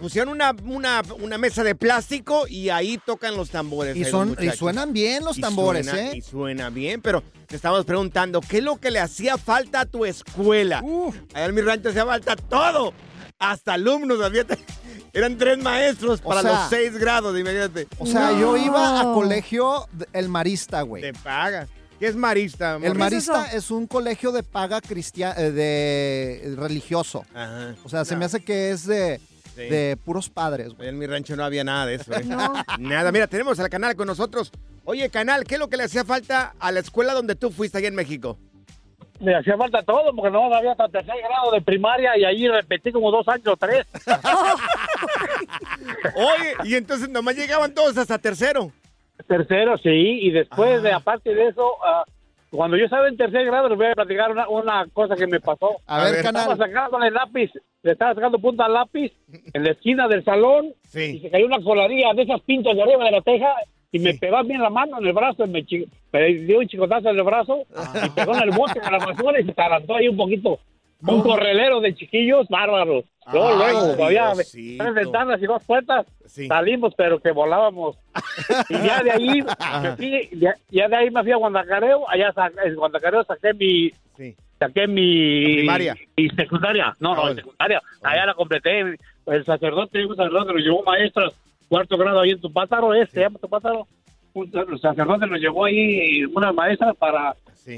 Pusieron 0.00 0.32
una, 0.32 0.54
una, 0.64 1.02
una 1.20 1.36
mesa 1.38 1.62
de 1.62 1.74
plástico 1.74 2.46
y 2.48 2.70
ahí 2.70 2.98
tocan 3.04 3.36
los 3.36 3.50
tambores. 3.50 3.94
Y, 3.96 4.04
son, 4.04 4.36
suenan 4.56 4.92
bien 4.94 5.22
los 5.24 5.36
Y 5.38 5.42
tambores, 5.42 5.86
suena- 5.86 6.10
¿eh? 6.10 6.16
Y 6.16 6.22
suena 6.22 6.70
bien, 6.70 7.02
pero 7.02 7.22
te 7.46 7.56
estamos 7.56 7.84
preguntando, 7.84 8.40
¿qué 8.40 8.58
es 8.58 8.64
lo 8.64 8.76
que 8.76 8.90
le 8.90 8.98
hacía 8.98 9.36
falta 9.36 9.80
a 9.80 9.86
tu 9.86 10.04
escuela? 10.06 10.82
Allá 11.34 11.44
en 11.46 11.54
mi 11.54 11.60
rancho 11.60 11.90
hacía 11.90 12.06
falta 12.06 12.34
todo. 12.34 12.94
Hasta 13.38 13.74
alumnos, 13.74 14.20
había- 14.22 14.46
eran 15.12 15.36
tres 15.36 15.58
maestros 15.58 16.20
O 16.24 16.28
para 16.28 16.42
sea, 16.42 16.52
los 16.52 16.70
seis 16.70 16.96
grados, 16.98 17.38
imagínate. 17.38 17.86
O 17.98 18.06
sea, 18.06 18.32
yo 18.38 18.56
iba 18.56 19.00
a 19.00 19.04
colegio 19.12 19.86
el 20.14 20.28
Marista, 20.30 20.82
güey. 20.82 21.02
Te 21.02 21.12
paga. 21.12 21.66
¿Qué 21.98 22.06
es 22.06 22.16
marista? 22.16 22.76
El 22.76 22.80
morro? 22.80 22.94
Marista 23.00 23.52
es 23.52 23.70
un 23.70 23.86
colegio 23.86 24.32
de 24.32 24.42
paga 24.42 24.80
cristiano, 24.80 25.38
de 25.38 26.54
religioso. 26.56 27.26
Ajá. 27.34 27.74
O 27.84 27.90
sea, 27.90 28.06
se 28.06 28.14
No. 28.14 28.20
me 28.20 28.24
hace 28.24 28.40
que 28.42 28.70
es 28.70 28.86
de, 28.86 29.20
Sí. 29.64 29.68
de 29.68 29.96
puros 29.96 30.30
padres, 30.30 30.74
güey. 30.74 30.88
En 30.88 30.98
mi 30.98 31.06
rancho 31.06 31.36
no 31.36 31.44
había 31.44 31.64
nada 31.64 31.86
de 31.86 31.94
eso. 31.94 32.12
¿eh? 32.12 32.22
No. 32.24 32.52
Nada, 32.78 33.12
mira, 33.12 33.26
tenemos 33.26 33.58
al 33.60 33.68
canal 33.68 33.96
con 33.96 34.06
nosotros. 34.06 34.52
Oye, 34.84 35.10
canal, 35.10 35.44
¿qué 35.44 35.54
es 35.54 35.60
lo 35.60 35.68
que 35.68 35.76
le 35.76 35.84
hacía 35.84 36.04
falta 36.04 36.54
a 36.58 36.72
la 36.72 36.80
escuela 36.80 37.12
donde 37.12 37.34
tú 37.34 37.50
fuiste 37.50 37.78
allá 37.78 37.88
en 37.88 37.94
México? 37.94 38.38
Me 39.20 39.36
hacía 39.36 39.56
falta 39.56 39.82
todo 39.82 40.14
porque 40.16 40.30
no 40.30 40.52
había 40.54 40.72
hasta 40.72 40.88
tercer 40.88 41.14
grado 41.22 41.50
de 41.52 41.60
primaria 41.60 42.16
y 42.16 42.24
ahí 42.24 42.48
repetí 42.48 42.90
como 42.90 43.10
dos 43.10 43.28
años 43.28 43.48
o 43.48 43.56
tres. 43.56 43.86
Oye, 46.14 46.54
y 46.64 46.74
entonces 46.74 47.08
nomás 47.08 47.36
llegaban 47.36 47.74
todos 47.74 47.96
hasta 47.98 48.18
tercero. 48.18 48.72
Tercero, 49.28 49.76
sí, 49.76 49.90
y 50.22 50.30
después 50.30 50.82
de, 50.82 50.92
aparte 50.92 51.34
de 51.34 51.48
eso, 51.48 51.70
ah, 51.84 52.04
cuando 52.50 52.76
yo 52.76 52.84
estaba 52.84 53.08
en 53.08 53.16
tercer 53.16 53.46
grado, 53.46 53.68
les 53.68 53.78
voy 53.78 53.86
a 53.86 53.94
platicar 53.94 54.30
una, 54.32 54.48
una 54.48 54.86
cosa 54.92 55.14
que 55.14 55.26
me 55.26 55.40
pasó. 55.40 55.76
A 55.86 56.04
ver, 56.04 56.22
canal. 56.22 56.42
Estaba 56.42 56.66
sacando 56.66 57.02
el 57.02 57.14
lápiz, 57.14 57.50
le 57.82 57.92
estaba 57.92 58.14
sacando 58.14 58.38
punta 58.38 58.66
al 58.66 58.74
lápiz 58.74 59.12
en 59.52 59.64
la 59.64 59.70
esquina 59.70 60.08
del 60.08 60.24
salón 60.24 60.74
y 60.94 61.20
se 61.20 61.30
cayó 61.30 61.46
una 61.46 61.62
colaría 61.62 62.12
de 62.14 62.22
esas 62.22 62.40
pintas 62.42 62.74
de 62.74 62.82
arriba 62.82 63.04
de 63.04 63.10
la 63.12 63.22
teja 63.22 63.54
y 63.92 63.98
me 63.98 64.14
pegó 64.14 64.42
bien 64.44 64.62
la 64.62 64.70
mano 64.70 64.98
en 64.98 65.06
el 65.06 65.12
brazo, 65.12 65.44
y 65.44 65.48
me, 65.48 65.64
me 66.12 66.34
dio 66.34 66.58
un 66.60 66.68
chicotazo 66.68 67.08
en 67.10 67.16
el 67.16 67.24
brazo 67.24 67.64
y 68.04 68.10
pegó 68.10 68.34
en 68.36 68.42
el 68.42 68.50
bote 68.50 68.78
de 68.78 68.90
la 68.90 68.98
basura 68.98 69.40
y 69.40 69.44
se 69.44 69.52
tarantó 69.52 69.96
ahí 69.96 70.08
un 70.08 70.16
poquito. 70.16 70.60
Un 71.06 71.22
correlero 71.22 71.80
de 71.80 71.94
chiquillos 71.94 72.46
bárbaros. 72.48 73.04
Luego, 73.32 73.56
luego, 73.56 73.94
todavía 73.96 74.32
tres 74.78 74.94
ventanas 74.94 75.40
y 75.42 75.46
dos 75.46 75.62
puertas, 75.64 76.06
salimos, 76.48 76.94
pero 76.96 77.20
que 77.20 77.30
volábamos. 77.30 77.96
Y 78.68 78.74
ya 78.74 79.02
de 79.02 79.10
ahí, 79.12 79.42
me 79.82 79.96
fui- 79.96 80.28
ya, 80.32 80.54
ya 80.70 80.88
de 80.88 80.96
ahí 80.96 81.10
me 81.10 81.22
fui 81.22 81.32
a 81.32 81.36
Guandacareo, 81.36 82.08
allá 82.08 82.32
sa- 82.32 82.50
en 82.64 82.74
Guandacareo 82.74 83.22
saqué 83.24 83.54
mi, 83.54 83.90
saqué 84.58 84.86
mi, 84.88 85.56
primaria. 85.58 85.96
mi 86.16 86.28
secundaria, 86.30 86.94
no, 86.98 87.14
no, 87.14 87.34
secundaria, 87.34 87.80
allá 88.02 88.26
la 88.26 88.34
completé, 88.34 88.80
el 89.26 89.44
sacerdote, 89.44 90.04
un 90.04 90.16
sacerdote 90.16 90.52
nos 90.52 90.62
llevó 90.62 90.82
maestras, 90.82 91.32
cuarto 91.68 91.96
grado 91.96 92.20
ahí 92.20 92.30
en 92.32 92.40
Tupátaro, 92.40 92.92
este, 92.94 93.14
se 93.14 93.20
llama 93.20 93.38
Tupátaro, 93.38 93.86
un 94.34 94.78
sacerdote 94.80 95.26
nos 95.28 95.38
llevó 95.40 95.66
ahí 95.66 96.24
una 96.24 96.52
maestra 96.52 96.94
para 96.94 97.34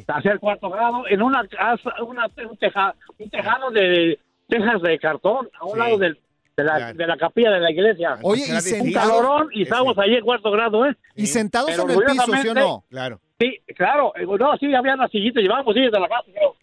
hacer 0.08 0.38
cuarto 0.38 0.70
grado 0.70 1.04
en 1.08 1.22
una 1.22 1.46
casa, 1.46 1.94
una, 2.06 2.26
un, 2.48 2.56
teja- 2.56 2.94
un 3.18 3.30
tejado 3.30 3.70
de 3.70 4.18
tejas 4.48 4.82
de 4.82 4.98
cartón 4.98 5.48
a 5.58 5.64
un 5.64 5.78
lado 5.78 5.98
del- 5.98 6.18
de, 6.56 6.64
la, 6.64 6.92
de 6.92 7.06
la 7.06 7.16
capilla 7.16 7.50
de 7.50 7.60
la 7.60 7.70
iglesia. 7.70 8.18
Oye, 8.22 8.44
y 8.46 8.52
un 8.52 8.60
sentados- 8.60 9.10
calorón 9.10 9.48
y 9.52 9.62
estábamos 9.62 9.96
allí 9.98 10.16
en 10.16 10.24
cuarto 10.24 10.50
grado, 10.50 10.84
¿eh? 10.86 10.94
Y 11.16 11.26
sentados 11.26 11.70
Pero 11.70 11.84
en 11.84 11.90
el 11.90 12.04
piso, 12.04 12.32
¿sí 12.42 12.48
o 12.48 12.54
no? 12.54 12.84
Claro. 12.90 13.20
Sí, 13.40 13.58
claro. 13.74 14.12
eh, 14.16 14.26
No, 14.26 14.56
sí, 14.58 14.74
había 14.74 14.94
las 14.96 15.10
sillitas, 15.10 15.42
llevábamos 15.42 15.74
sillas 15.74 15.92
de 15.92 16.00
la 16.00 16.08
casa, 16.08 16.24
creo. 16.32 16.56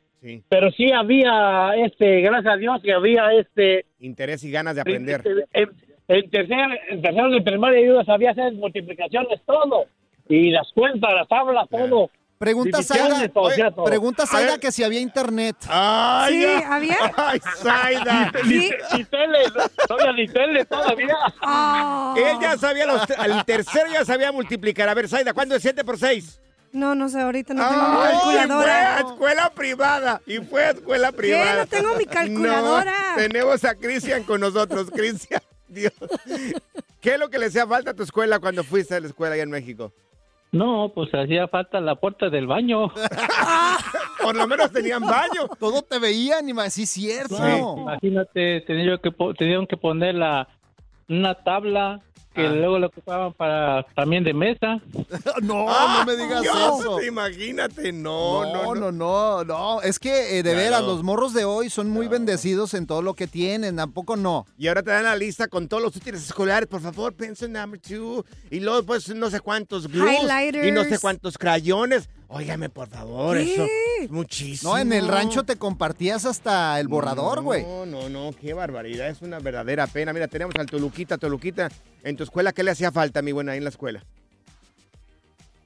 Pero 0.50 0.70
sí 0.72 0.92
había, 0.92 1.72
este, 1.78 2.22
gracias 2.22 2.54
a 2.54 2.58
Dios, 2.58 2.82
que 2.84 2.94
había, 2.94 3.32
este... 3.34 3.86
Interés 4.00 4.44
y 4.44 4.52
ganas 4.52 4.76
de 4.76 4.82
aprender. 4.82 5.24
En, 5.54 5.70
en 6.08 6.30
tercer, 6.30 6.80
en 6.90 7.02
tercero 7.02 7.30
de 7.32 7.42
primaria 7.42 7.86
yo 7.86 8.04
sabía 8.04 8.32
hacer 8.32 8.54
multiplicaciones, 8.54 9.42
todo. 9.46 9.86
Y 10.28 10.52
las 10.52 10.72
cuentas, 10.74 11.10
las 11.16 11.28
tablas, 11.28 11.68
todo. 11.70 12.12
Pregunta 12.40 12.80
todo, 12.82 13.44
oye, 13.44 13.70
pregunta 13.86 14.24
A 14.24 14.26
Zaida 14.26 14.52
ver. 14.52 14.60
que 14.62 14.72
si 14.72 14.82
había 14.82 15.02
internet. 15.02 15.58
¡Ay, 15.68 16.34
Sí, 16.36 16.42
ya. 16.62 16.74
¿había? 16.74 16.98
¡Ay, 17.18 17.42
Zaida! 17.62 18.32
Ni, 18.46 18.56
ni- 18.56 18.72
ni 18.96 19.04
tele, 19.04 19.40
todavía 19.86 20.14
ni 20.14 20.28
tele, 20.30 20.64
todavía. 20.64 21.18
Ah. 21.42 22.16
Él 22.18 22.38
ya 22.40 22.58
sabía, 22.58 22.86
los, 22.86 23.02
al 23.18 23.44
tercero 23.44 23.92
ya 23.92 24.06
sabía 24.06 24.32
multiplicar. 24.32 24.88
A 24.88 24.94
ver, 24.94 25.10
Zaida, 25.10 25.34
¿cuándo 25.34 25.54
es 25.56 25.62
7 25.62 25.84
por 25.84 26.00
6? 26.00 26.40
No, 26.72 26.96
no 26.96 27.10
sé, 27.10 27.20
ahorita 27.20 27.54
no 27.54 27.68
tengo 27.68 27.82
mi 27.90 27.98
Ay, 28.06 28.12
calculadora. 28.14 28.56
Y 28.62 28.70
fue 28.70 28.80
a 28.88 29.00
escuela 29.12 29.50
privada. 29.50 30.22
Y 30.26 30.38
fue 30.38 30.64
a 30.64 30.70
escuela 30.70 31.12
privada. 31.12 31.56
No 31.58 31.68
tengo 31.68 31.96
mi 31.96 32.06
calculadora. 32.06 32.94
No, 33.10 33.16
tenemos 33.18 33.66
a 33.66 33.76
Cristian 33.76 34.24
con 34.24 34.40
nosotros. 34.40 34.88
Cristian, 34.92 35.42
Dios. 35.68 35.92
¿Qué 37.02 37.16
es 37.16 37.20
lo 37.20 37.30
que 37.30 37.38
le 37.38 37.48
hacía 37.48 37.68
falta 37.68 37.92
a 37.92 37.94
tu 37.94 38.04
escuela 38.04 38.40
cuando 38.40 38.64
fuiste 38.64 38.96
a 38.96 39.00
la 39.02 39.08
escuela 39.08 39.34
allá 39.34 39.44
en 39.44 39.50
México? 39.50 39.92
No, 40.52 40.92
pues 40.96 41.14
hacía 41.14 41.48
falta 41.48 41.80
la 41.80 41.96
puerta 41.96 42.30
del 42.30 42.48
baño. 42.48 42.88
Por 44.22 44.36
lo 44.36 44.48
menos 44.48 44.72
tenían 44.72 45.02
baño. 45.02 45.48
Todo 45.60 45.82
te 45.82 46.00
veían 46.00 46.48
y 46.50 46.54
más, 46.54 46.74
sí, 46.74 46.86
cierto. 46.86 47.38
Imagínate, 47.78 48.62
tenía 48.62 48.98
que, 48.98 49.12
po- 49.12 49.34
tenían 49.34 49.68
que 49.68 49.78
poner 49.78 50.16
la, 50.16 50.48
una 51.08 51.36
tabla 51.36 52.02
que 52.34 52.46
Ah. 52.46 52.50
luego 52.52 52.78
la 52.80 52.88
ocupaban 52.88 53.34
para 53.34 53.84
también 53.96 54.24
de 54.24 54.34
mesa. 54.34 54.80
No, 55.42 55.66
Ah, 55.70 55.98
no 56.00 56.06
me 56.06 56.22
digas 56.22 56.42
Dios, 56.42 56.80
eso. 56.80 57.02
Imagínate, 57.02 57.92
no, 57.92 58.44
No, 58.54 58.76
no, 58.76 58.92
no, 58.92 59.44
no. 59.44 59.82
Es 59.82 60.00
que 60.00 60.38
eh, 60.40 60.44
de 60.44 60.52
Claro. 60.52 60.58
veras, 60.58 60.82
los 60.84 61.04
morros 61.04 61.34
de 61.34 61.46
hoy 61.46 61.70
son 61.70 61.90
muy 61.90 62.08
bendecidos 62.08 62.74
en 62.74 62.86
todo 62.88 63.02
lo 63.02 63.14
que 63.14 63.28
tienen. 63.28 63.76
Tampoco 63.78 64.16
no. 64.16 64.46
Y 64.58 64.68
ahora 64.68 64.84
te 64.84 64.92
dan 64.92 65.04
la 65.06 65.16
lista 65.16 65.48
con 65.48 65.68
todos 65.68 65.82
los 65.84 65.96
útiles 65.96 66.24
escolares. 66.24 66.68
Por 66.70 66.82
favor, 66.82 67.14
pencil 67.14 67.52
number 67.52 67.80
two. 67.80 68.24
Y 68.52 68.60
luego, 68.60 68.84
pues, 68.84 69.10
no 69.16 69.30
sé 69.30 69.40
cuántos 69.40 69.88
glues. 69.88 70.10
Highlighters. 70.22 70.68
Y 70.68 70.72
no 70.72 70.84
sé 70.84 71.00
cuántos 71.00 71.38
crayones. 71.38 72.10
Óigame, 72.32 72.70
por 72.70 72.88
favor, 72.88 73.38
¿Qué? 73.38 73.54
eso 73.54 73.66
es 74.02 74.12
muchísimo. 74.12 74.72
No, 74.72 74.78
en 74.78 74.94
el 74.94 75.08
rancho 75.08 75.44
te 75.44 75.56
compartías 75.58 76.26
hasta 76.26 76.80
el 76.80 76.88
borrador, 76.88 77.42
güey. 77.42 77.64
No, 77.64 77.88
no, 77.88 78.08
no, 78.08 78.32
qué 78.40 78.54
barbaridad. 78.54 79.08
Es 79.10 79.24
una 79.24 79.40
verdadera 79.40 79.88
pena. 79.88 80.14
Mira, 80.14 80.28
tenemos 80.28 80.54
al 80.60 80.68
Toluquita, 80.68 81.18
Toluquita. 81.18 81.70
En 82.04 82.16
tu 82.16 82.24
escuela, 82.24 82.54
¿qué 82.54 82.64
le 82.64 82.70
hacía 82.70 82.92
falta, 82.92 83.24
mi 83.24 83.32
buena, 83.32 83.54
ahí 83.54 83.58
en 83.58 83.64
la 83.64 83.72
escuela? 83.72 84.04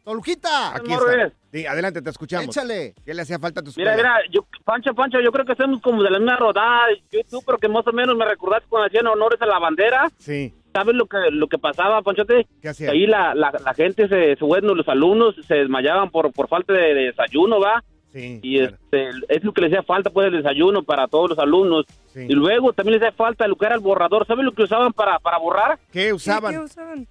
Toluquita. 0.05 0.75
Aquí 0.75 0.93
está. 0.93 1.23
es. 1.25 1.33
Sí, 1.51 1.65
adelante, 1.65 2.01
te 2.01 2.09
escuchamos. 2.09 2.47
Échale. 2.47 2.93
¿Qué 3.05 3.13
le 3.13 3.21
hacía 3.21 3.39
falta 3.39 3.59
a 3.59 3.63
tu 3.63 3.69
escuela? 3.71 3.95
Mira, 3.95 4.15
mira, 4.15 4.31
yo, 4.31 4.45
Pancho, 4.63 4.95
Pancho, 4.95 5.19
yo 5.19 5.33
creo 5.33 5.45
que 5.45 5.55
somos 5.55 5.81
como 5.81 6.01
de 6.01 6.11
la 6.11 6.19
misma 6.19 6.37
rodada. 6.37 6.87
Yo 7.11 7.19
y 7.19 7.23
tú, 7.25 7.41
pero 7.45 7.57
que 7.57 7.67
más 7.67 7.85
o 7.85 7.91
menos 7.91 8.15
me 8.15 8.23
recordaste 8.23 8.69
cuando 8.69 8.87
hacían 8.87 9.07
honores 9.07 9.41
a 9.41 9.45
la 9.45 9.59
bandera. 9.59 10.09
Sí. 10.17 10.53
¿Sabes 10.73 10.95
lo 10.95 11.05
que 11.05 11.17
lo 11.31 11.47
que 11.47 11.57
pasaba, 11.57 12.01
Panchote? 12.01 12.47
¿Qué 12.61 12.69
hacía? 12.69 12.91
Ahí 12.91 13.05
la, 13.05 13.33
la, 13.35 13.51
la 13.63 13.73
gente, 13.73 14.07
se, 14.07 14.35
se- 14.35 14.43
bueno, 14.45 14.73
los 14.73 14.87
alumnos 14.89 15.35
se 15.47 15.55
desmayaban 15.55 16.09
por, 16.09 16.31
por 16.33 16.47
falta 16.47 16.73
de, 16.73 16.93
de 16.93 17.01
desayuno, 17.05 17.59
¿va? 17.59 17.83
Sí. 18.11 18.39
Y 18.43 18.59
este, 18.59 19.09
es 19.29 19.43
lo 19.43 19.53
que 19.53 19.61
les 19.61 19.71
hacía 19.71 19.83
falta, 19.83 20.09
pues, 20.09 20.27
el 20.27 20.37
desayuno 20.37 20.83
para 20.83 21.07
todos 21.07 21.31
los 21.31 21.39
alumnos. 21.39 21.85
Sí. 22.13 22.25
Y 22.29 22.33
luego 22.33 22.73
también 22.73 22.99
les 22.99 23.01
hacía 23.07 23.15
falta 23.17 23.47
lo 23.47 23.55
que 23.55 23.65
era 23.65 23.75
el 23.75 23.81
borrador. 23.81 24.25
¿Sabes 24.27 24.45
lo 24.45 24.51
que 24.51 24.63
usaban 24.63 24.93
para, 24.93 25.17
para 25.19 25.37
borrar? 25.39 25.79
¿Qué 25.91 26.13
usaban? 26.13 26.53
¿Qué 26.53 26.59
usaban? 26.59 27.07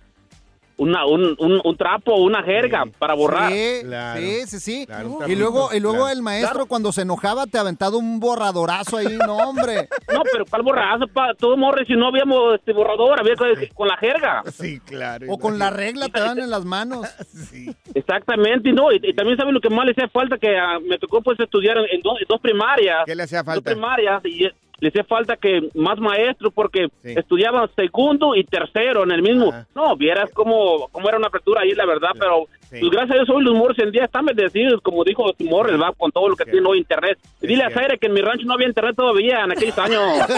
Una, 0.79 1.07
un, 1.07 1.37
un, 1.39 1.61
un 1.63 1.77
trapo, 1.77 2.15
una 2.17 2.43
jerga 2.43 2.85
para 2.99 3.15
borrar. 3.15 3.53
Sí, 3.53 3.83
sí, 4.17 4.47
sí, 4.47 4.61
sí. 4.61 4.87
y 5.29 5.37
luego, 5.37 5.71
y 5.73 5.81
luego 5.81 6.09
el 6.09 6.23
maestro 6.23 6.67
cuando 6.67 6.91
se 6.93 7.03
enojaba 7.03 7.47
te 7.47 7.59
aventaba 7.59 7.97
un 7.97 8.19
borradorazo 8.19 8.97
ahí, 8.97 9.17
no, 9.27 9.37
hombre. 9.37 9.89
No, 10.13 10.23
pero 10.31 10.45
¿cuál 10.47 10.63
borrazo? 10.63 11.07
Pa? 11.09 11.35
Todo 11.35 11.57
morre, 11.57 11.85
si 11.87 11.93
no 11.95 12.09
habíamos 12.09 12.57
este 12.57 12.73
borrador, 12.73 13.21
había 13.21 13.37
con, 13.37 13.49
con 13.75 13.89
la 13.89 13.97
jerga. 13.99 14.43
Sí, 14.53 14.81
claro. 14.81 15.27
O 15.29 15.39
con 15.39 15.59
la 15.59 15.71
regla 15.71 16.09
te 16.09 16.21
dan 16.21 16.39
en 16.39 16.51
las 16.51 16.65
manos. 16.65 17.07
Exactamente, 17.95 18.69
y 18.71 18.73
no, 18.73 18.91
y, 18.93 19.01
y 19.03 19.15
también 19.15 19.37
saben 19.37 19.55
lo 19.55 19.61
que 19.61 19.71
más 19.71 19.85
le 19.87 19.93
hacía 19.93 20.09
falta, 20.09 20.39
que 20.39 20.57
ah, 20.57 20.79
me 20.81 20.99
tocó 20.99 21.21
pues 21.23 21.39
estudiar 21.39 21.77
en, 21.79 21.85
en 21.93 22.01
dos, 22.03 22.19
en 22.21 22.27
dos 22.29 22.41
primarias. 22.41 23.01
¿Qué 23.07 23.15
le 23.15 23.23
hacía 23.25 23.39
Dos 23.43 23.47
falta? 23.55 23.71
primarias, 23.71 24.23
y 24.25 24.47
eh, 24.47 24.55
le 24.83 24.89
hacía 24.89 25.05
falta 25.05 25.37
que 25.37 25.69
más 25.75 26.01
maestros, 26.01 26.53
porque 26.53 26.89
estudiaban 27.05 27.71
segundo 27.77 28.35
y 28.35 28.43
tercero 28.43 29.05
en 29.05 29.13
el 29.13 29.23
mismo. 29.23 29.55
No, 29.77 29.97
vieras 29.97 30.29
cómo, 30.35 30.89
cómo 30.91 31.09
era 31.09 31.19
una 31.19 31.29
apertura 31.29 31.61
ahí, 31.61 31.73
la 31.73 31.87
verdad, 31.87 32.11
pero 32.19 32.47
pues, 32.69 32.91
gracias 32.91 33.13
a 33.13 33.15
Dios 33.15 33.31
hoy 33.31 33.45
los 33.45 33.55
morros 33.55 33.79
en 33.79 33.93
día 33.93 34.07
están 34.07 34.27
bendecidos, 34.27 34.81
como 34.83 35.05
dijo 35.05 35.33
Morris, 35.39 35.81
va, 35.81 35.93
con 35.93 36.11
todo 36.11 36.31
lo 36.31 36.35
que 36.35 36.47
tiene 36.47 36.67
hoy 36.67 36.79
internet. 36.79 37.17
Y 37.41 37.47
dile 37.47 37.63
a 37.63 37.71
Zaire 37.71 37.97
que 37.97 38.09
en 38.09 38.15
mi 38.15 38.23
rancho 38.23 38.45
no 38.45 38.55
había 38.55 38.67
internet 38.67 38.97
todavía 38.97 39.45
en 39.45 39.53
aquellos 39.53 39.79
años. 39.79 40.03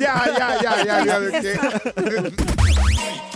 ya, 0.00 0.14
ya, 0.36 0.60
ya, 0.60 0.84
ya, 0.84 1.04
ya. 1.04 1.20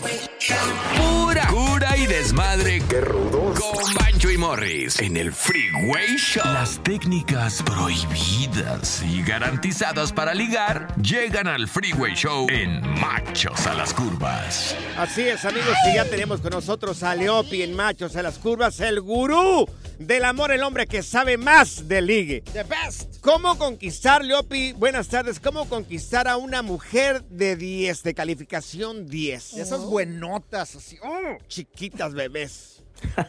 Pura 0.00 1.46
cura 1.48 1.96
y 1.96 2.06
desmadre. 2.06 2.82
Qué 2.88 3.00
rudos. 3.00 3.60
Con 3.60 3.94
Bancho 3.94 4.30
y 4.30 4.38
Morris 4.38 4.98
en 5.00 5.16
el 5.16 5.32
Freeway 5.32 6.16
Show. 6.16 6.42
Las 6.44 6.82
técnicas 6.82 7.62
prohibidas 7.62 9.02
y 9.02 9.22
garantizadas 9.22 10.12
para 10.12 10.32
ligar 10.34 10.94
llegan 11.02 11.46
al 11.46 11.68
Freeway 11.68 12.14
Show 12.14 12.46
en 12.48 12.80
Machos 13.00 13.66
a 13.66 13.74
las 13.74 13.92
Curvas. 13.92 14.74
Así 14.96 15.22
es, 15.22 15.44
amigos, 15.44 15.76
y 15.90 15.96
ya 15.96 16.04
tenemos 16.04 16.40
con 16.40 16.50
nosotros 16.50 17.02
a 17.02 17.14
Leopi 17.14 17.62
en 17.62 17.74
Machos 17.74 18.16
a 18.16 18.22
las 18.22 18.38
Curvas, 18.38 18.80
el 18.80 19.00
gurú 19.00 19.66
del 20.00 20.24
amor, 20.24 20.50
el 20.50 20.62
hombre 20.62 20.86
que 20.86 21.02
sabe 21.02 21.36
más 21.36 21.86
de 21.86 22.00
ligue. 22.00 22.42
The 22.52 22.64
best. 22.64 23.20
¿Cómo 23.20 23.58
conquistar, 23.58 24.24
Leopi? 24.24 24.72
Buenas 24.72 25.08
tardes. 25.08 25.38
¿Cómo 25.38 25.68
conquistar 25.68 26.26
a 26.26 26.38
una 26.38 26.62
mujer 26.62 27.22
de 27.24 27.54
10, 27.54 28.02
de 28.02 28.14
calificación 28.14 29.06
10? 29.06 29.54
Esas 29.58 29.80
buenotas, 29.90 30.76
así. 30.76 30.98
oh. 31.02 31.36
Chiquitas 31.48 32.14
bebés. 32.14 32.82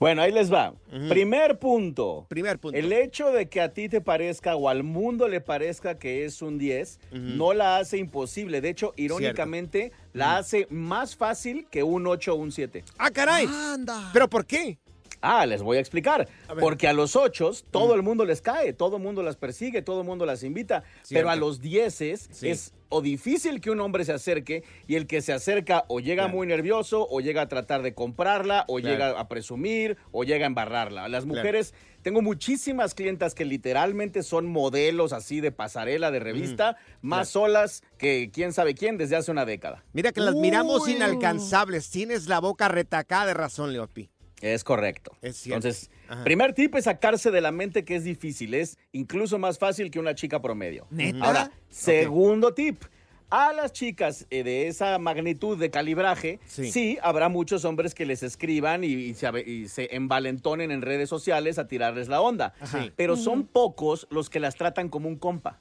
Bueno, 0.00 0.22
ahí 0.22 0.32
les 0.32 0.52
va. 0.52 0.74
Primer 1.08 1.58
punto. 1.58 2.26
Primer 2.28 2.58
punto. 2.58 2.76
El 2.76 2.92
hecho 2.92 3.30
de 3.30 3.48
que 3.48 3.60
a 3.60 3.72
ti 3.72 3.88
te 3.88 4.00
parezca 4.00 4.56
o 4.56 4.68
al 4.68 4.82
mundo 4.82 5.28
le 5.28 5.40
parezca 5.40 5.98
que 5.98 6.24
es 6.24 6.42
un 6.42 6.58
10 6.58 6.98
no 7.12 7.54
la 7.54 7.78
hace 7.78 7.96
imposible. 7.96 8.60
De 8.60 8.68
hecho, 8.68 8.92
irónicamente, 8.96 9.92
la 10.12 10.36
hace 10.36 10.66
más 10.68 11.16
fácil 11.16 11.66
que 11.70 11.82
un 11.82 12.06
8 12.06 12.34
o 12.34 12.36
un 12.36 12.52
7. 12.52 12.84
Ah, 12.98 13.10
caray. 13.10 13.46
Anda. 13.46 14.10
¿Pero 14.12 14.28
por 14.28 14.44
qué? 14.44 14.78
Ah, 15.26 15.46
les 15.46 15.62
voy 15.62 15.78
a 15.78 15.80
explicar. 15.80 16.28
Porque 16.60 16.86
a 16.86 16.92
los 16.92 17.16
ocho 17.16 17.50
todo 17.70 17.94
el 17.94 18.02
mundo 18.02 18.26
les 18.26 18.42
cae, 18.42 18.74
todo 18.74 18.98
el 18.98 19.02
mundo 19.02 19.22
las 19.22 19.36
persigue, 19.36 19.80
todo 19.80 20.02
el 20.02 20.06
mundo 20.06 20.26
las 20.26 20.42
invita. 20.42 20.84
Pero 21.08 21.30
a 21.30 21.36
los 21.36 21.62
dieces 21.62 22.28
es 22.42 22.74
o 22.94 23.02
difícil 23.02 23.60
que 23.60 23.70
un 23.70 23.80
hombre 23.80 24.04
se 24.04 24.12
acerque 24.12 24.62
y 24.86 24.94
el 24.94 25.08
que 25.08 25.20
se 25.20 25.32
acerca 25.32 25.84
o 25.88 25.98
llega 25.98 26.28
muy 26.28 26.46
nervioso 26.46 27.06
o 27.10 27.20
llega 27.20 27.42
a 27.42 27.48
tratar 27.48 27.82
de 27.82 27.92
comprarla 27.92 28.64
o 28.68 28.76
Claro. 28.76 28.88
llega 28.94 29.20
a 29.20 29.28
presumir 29.28 29.96
o 30.12 30.22
llega 30.22 30.44
a 30.44 30.46
embarrarla. 30.46 31.08
Las 31.08 31.26
mujeres, 31.26 31.74
tengo 32.02 32.22
muchísimas 32.22 32.94
clientas 32.94 33.34
que 33.34 33.44
literalmente 33.44 34.22
son 34.22 34.46
modelos 34.46 35.12
así 35.12 35.40
de 35.40 35.50
pasarela, 35.50 36.12
de 36.12 36.20
revista, 36.20 36.76
más 37.02 37.30
solas 37.30 37.82
que 37.98 38.30
quién 38.32 38.52
sabe 38.52 38.74
quién 38.74 38.96
desde 38.96 39.16
hace 39.16 39.32
una 39.32 39.44
década. 39.44 39.84
Mira 39.92 40.12
que 40.12 40.20
las 40.20 40.36
miramos 40.36 40.88
inalcanzables. 40.88 41.90
Tienes 41.90 42.28
la 42.28 42.38
boca 42.38 42.68
retacada 42.68 43.26
de 43.26 43.34
razón, 43.34 43.72
Leopi. 43.72 44.08
Es 44.52 44.62
correcto. 44.62 45.16
Es 45.22 45.36
cierto. 45.38 45.66
Entonces, 45.68 45.90
Ajá. 46.08 46.22
primer 46.24 46.52
tip 46.52 46.74
es 46.74 46.84
sacarse 46.84 47.30
de 47.30 47.40
la 47.40 47.50
mente 47.50 47.84
que 47.84 47.96
es 47.96 48.04
difícil. 48.04 48.52
Es 48.54 48.76
incluso 48.92 49.38
más 49.38 49.58
fácil 49.58 49.90
que 49.90 49.98
una 49.98 50.14
chica 50.14 50.42
promedio. 50.42 50.86
¿Neta? 50.90 51.24
Ahora, 51.24 51.50
segundo 51.70 52.52
tip. 52.52 52.82
A 53.30 53.52
las 53.54 53.72
chicas 53.72 54.26
eh, 54.30 54.44
de 54.44 54.68
esa 54.68 54.98
magnitud 54.98 55.58
de 55.58 55.70
calibraje, 55.70 56.38
Sí. 56.46 56.70
sí. 56.70 56.98
habrá 57.02 57.28
muchos 57.28 57.64
hombres 57.64 57.94
que 57.94 58.04
les 58.06 58.22
escriban 58.22 58.84
y, 58.84 58.88
y 58.88 59.14
se, 59.14 59.26
ave- 59.26 59.44
y 59.46 59.66
se 59.68 59.96
envalentonen 59.96 60.70
en 60.70 60.82
redes 60.82 61.08
sociales 61.08 61.58
a 61.58 61.66
tirarles 61.66 62.08
la 62.08 62.20
onda. 62.20 62.52
Ajá. 62.60 62.86
Pero 62.94 63.16
son 63.16 63.46
pocos 63.46 64.06
los 64.10 64.28
que 64.30 64.38
las 64.40 64.54
tratan 64.56 64.88
como 64.90 65.08
un 65.08 65.16
compa. 65.16 65.58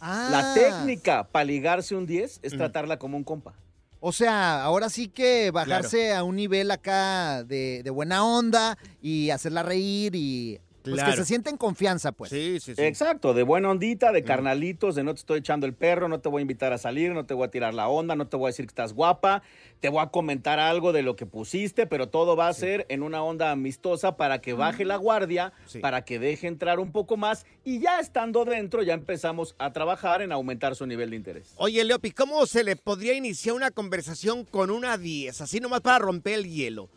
Ah. 0.00 0.28
La 0.30 0.54
técnica 0.54 1.26
para 1.26 1.44
ligarse 1.46 1.94
un 1.96 2.06
10 2.06 2.40
es 2.42 2.56
tratarla 2.56 2.98
como 2.98 3.16
un 3.16 3.24
compa. 3.24 3.54
O 4.00 4.12
sea, 4.12 4.62
ahora 4.62 4.88
sí 4.90 5.08
que 5.08 5.50
bajarse 5.50 6.14
a 6.14 6.22
un 6.22 6.36
nivel 6.36 6.70
acá 6.70 7.42
de, 7.44 7.82
de 7.82 7.90
buena 7.90 8.24
onda 8.24 8.76
y 9.00 9.30
hacerla 9.30 9.62
reír 9.62 10.14
y 10.14 10.60
pues 10.90 11.00
Claro. 11.02 11.10
que 11.12 11.16
se 11.18 11.24
sienta 11.26 11.50
en 11.50 11.56
confianza, 11.56 12.12
pues. 12.12 12.30
Sí, 12.30 12.58
sí, 12.60 12.74
Exacto, 12.76 13.34
de 13.34 13.42
buena 13.42 13.70
ondita, 13.70 14.12
de 14.12 14.22
carnalitos, 14.24 14.94
de 14.94 15.04
no 15.04 15.12
te 15.14 15.20
estoy 15.20 15.38
echando 15.40 15.66
el 15.66 15.74
perro, 15.74 16.08
no 16.08 16.20
te 16.20 16.28
voy 16.28 16.40
a 16.40 16.42
invitar 16.42 16.72
a 16.72 16.78
salir, 16.78 17.12
no 17.12 17.26
te 17.26 17.34
voy 17.34 17.46
a 17.46 17.50
tirar 17.50 17.74
la 17.74 17.88
onda, 17.88 18.14
no 18.16 18.26
te 18.28 18.36
voy 18.36 18.46
a 18.46 18.48
decir 18.48 18.66
que 18.66 18.70
estás 18.70 18.92
guapa, 18.92 19.42
te 19.80 19.88
voy 19.88 20.00
a 20.02 20.06
comentar 20.08 20.58
algo 20.58 20.92
de 20.92 21.02
lo 21.02 21.16
que 21.16 21.26
pusiste, 21.26 21.86
pero 21.86 22.08
todo 22.08 22.36
va 22.36 22.48
a 22.48 22.52
ser 22.54 22.86
en 22.88 23.02
una 23.02 23.22
onda 23.22 23.50
amistosa 23.50 24.16
para 24.16 24.40
que 24.40 24.52
baje 24.54 24.84
la 24.84 24.96
guardia, 24.96 25.52
Sí. 25.66 25.80
para 25.80 26.04
que 26.04 26.18
deje 26.18 26.46
entrar 26.46 26.80
un 26.80 26.92
poco 26.92 27.16
más 27.16 27.44
y 27.64 27.80
ya 27.80 28.00
estando 28.00 28.44
dentro 28.44 28.82
ya 28.82 28.94
empezamos 28.94 29.54
a 29.58 29.72
trabajar 29.72 30.22
en 30.22 30.32
aumentar 30.32 30.74
su 30.76 30.86
nivel 30.86 31.10
de 31.10 31.16
interés. 31.16 31.52
Oye, 31.56 31.84
Leopi, 31.84 32.10
¿cómo 32.12 32.46
se 32.46 32.64
le 32.64 32.76
podría 32.76 33.14
iniciar 33.14 33.54
una 33.54 33.70
conversación 33.70 34.44
con 34.44 34.70
una 34.70 34.96
10? 34.96 35.40
Así 35.40 35.60
nomás 35.60 35.80
para 35.80 35.98
romper 35.98 36.34
el 36.34 36.50
hielo. 36.50 36.88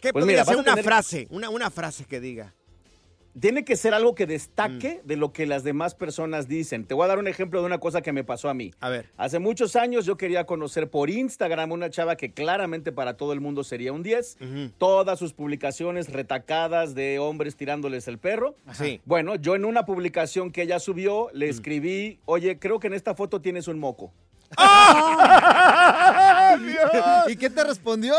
¿Qué 0.00 0.12
Pues 0.12 0.12
podría 0.12 0.26
mira, 0.26 0.44
ser 0.46 0.56
una 0.56 0.64
tener- 0.72 0.84
frase? 0.84 1.26
Una, 1.30 1.50
una 1.50 1.70
frase 1.70 2.04
que 2.06 2.18
diga. 2.18 2.54
Tiene 3.38 3.64
que 3.64 3.76
ser 3.76 3.94
algo 3.94 4.14
que 4.14 4.26
destaque 4.26 5.00
de 5.04 5.16
lo 5.16 5.32
que 5.32 5.46
las 5.46 5.64
demás 5.64 5.94
personas 5.94 6.46
dicen. 6.46 6.84
Te 6.84 6.94
voy 6.94 7.04
a 7.04 7.08
dar 7.08 7.18
un 7.18 7.26
ejemplo 7.26 7.60
de 7.60 7.66
una 7.66 7.78
cosa 7.78 8.00
que 8.00 8.12
me 8.12 8.22
pasó 8.22 8.48
a 8.48 8.54
mí. 8.54 8.72
A 8.80 8.88
ver. 8.88 9.10
Hace 9.16 9.40
muchos 9.40 9.74
años 9.74 10.06
yo 10.06 10.16
quería 10.16 10.46
conocer 10.46 10.88
por 10.88 11.10
Instagram 11.10 11.72
una 11.72 11.90
chava 11.90 12.16
que 12.16 12.32
claramente 12.32 12.92
para 12.92 13.16
todo 13.16 13.32
el 13.32 13.40
mundo 13.40 13.64
sería 13.64 13.92
un 13.92 14.04
10. 14.04 14.38
Todas 14.78 15.18
sus 15.18 15.32
publicaciones 15.32 16.12
retacadas 16.12 16.94
de 16.94 17.18
hombres 17.18 17.56
tirándoles 17.56 18.06
el 18.06 18.18
perro. 18.18 18.54
Sí. 18.72 19.00
Bueno, 19.04 19.34
yo 19.34 19.56
en 19.56 19.64
una 19.64 19.84
publicación 19.84 20.52
que 20.52 20.62
ella 20.62 20.78
subió 20.78 21.28
le 21.32 21.48
escribí, 21.48 22.20
oye, 22.26 22.58
creo 22.58 22.78
que 22.78 22.86
en 22.86 22.94
esta 22.94 23.14
foto 23.14 23.40
tienes 23.40 23.66
un 23.66 23.80
moco. 23.80 24.12
¿Y 27.28 27.36
qué 27.36 27.50
te 27.50 27.64
respondió? 27.64 28.14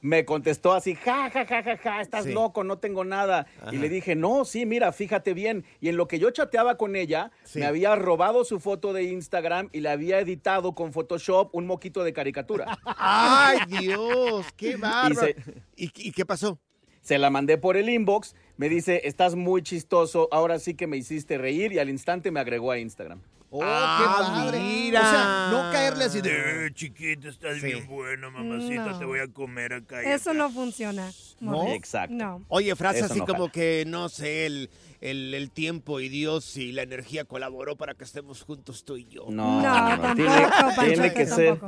Me 0.00 0.24
contestó 0.24 0.72
así, 0.72 0.94
ja, 0.94 1.28
ja, 1.30 1.44
ja, 1.44 1.62
ja, 1.62 1.76
ja, 1.76 2.00
estás 2.00 2.24
Sí. 2.24 2.32
loco, 2.32 2.62
no 2.62 2.78
tengo 2.78 3.04
nada. 3.04 3.46
Y 3.72 3.78
le 3.78 3.88
dije, 3.88 4.14
no, 4.14 4.44
sí, 4.44 4.64
mira, 4.64 4.92
fíjate 4.92 5.34
bien. 5.34 5.64
Y 5.80 5.88
en 5.88 5.96
lo 5.96 6.06
que 6.06 6.18
yo 6.20 6.30
chateaba 6.30 6.76
con 6.76 6.94
ella, 6.94 7.32
Sí. 7.42 7.58
me 7.58 7.66
había 7.66 7.96
robado 7.96 8.44
su 8.44 8.60
foto 8.60 8.92
de 8.92 9.02
Instagram 9.04 9.68
y 9.72 9.80
le 9.80 9.88
había 9.88 10.20
editado 10.20 10.74
con 10.74 10.92
Photoshop 10.92 11.52
un 11.52 11.66
moquito 11.66 12.04
de 12.04 12.12
caricatura. 12.12 12.78
¡Ay, 12.96 13.58
Dios! 13.66 14.46
¡Qué 14.56 14.76
bárbaro! 14.76 15.14
se- 15.26 15.34
¿Y, 15.76 15.90
y 15.96 16.12
qué 16.12 16.24
pasó? 16.24 16.58
Se 17.00 17.18
la 17.18 17.30
mandé 17.30 17.56
por 17.58 17.76
el 17.76 17.88
inbox, 17.88 18.36
me 18.56 18.68
dice, 18.68 19.00
estás 19.04 19.34
muy 19.34 19.62
chistoso, 19.62 20.28
ahora 20.30 20.58
sí 20.58 20.74
que 20.74 20.86
me 20.86 20.96
hiciste 20.98 21.38
reír 21.38 21.72
y 21.72 21.78
al 21.78 21.88
instante 21.88 22.30
me 22.30 22.38
agregó 22.40 22.70
a 22.70 22.78
Instagram. 22.78 23.20
Oh, 23.50 23.62
Ah, 23.64 23.98
qué 23.98 24.34
padre. 24.34 24.60
mira. 24.60 25.00
O 25.00 25.10
sea, 25.10 25.48
no 25.50 25.72
caerle 25.72 26.04
así 26.04 26.20
de... 26.20 26.66
Eh, 26.66 26.70
chiquita, 26.74 27.28
estás 27.28 27.56
Sí. 27.60 27.66
bien 27.66 27.86
buena, 27.86 28.28
mamacita, 28.30 28.84
No. 28.86 28.98
te 28.98 29.04
voy 29.06 29.20
a 29.20 29.28
comer 29.28 29.72
acá. 29.72 30.02
y 30.02 30.06
Eso 30.08 30.30
acá. 30.30 30.38
no 30.38 30.50
funciona. 30.50 31.10
¿No? 31.40 31.68
Exacto. 31.68 32.14
No. 32.14 32.44
Oye, 32.48 32.74
frase 32.76 32.98
Eso 33.00 33.06
así 33.12 33.18
no 33.20 33.26
como 33.26 33.38
jala. 33.40 33.52
que, 33.52 33.84
no 33.86 34.08
sé, 34.08 34.46
el, 34.46 34.70
el, 35.00 35.32
el 35.34 35.50
tiempo 35.52 36.00
y 36.00 36.08
Dios 36.08 36.56
y 36.56 36.72
la 36.72 36.82
energía 36.82 37.24
colaboró 37.24 37.76
para 37.76 37.94
que 37.94 38.02
estemos 38.04 38.42
juntos 38.42 38.84
tú 38.84 38.96
y 38.96 39.06
yo. 39.06 39.26
No, 39.30 39.62
No, 39.62 39.96
no, 39.96 40.14
tiene, 40.16 40.30
tampoco, 40.30 40.82
tiene 40.86 41.12
que 41.14 41.26
ser, 41.26 41.58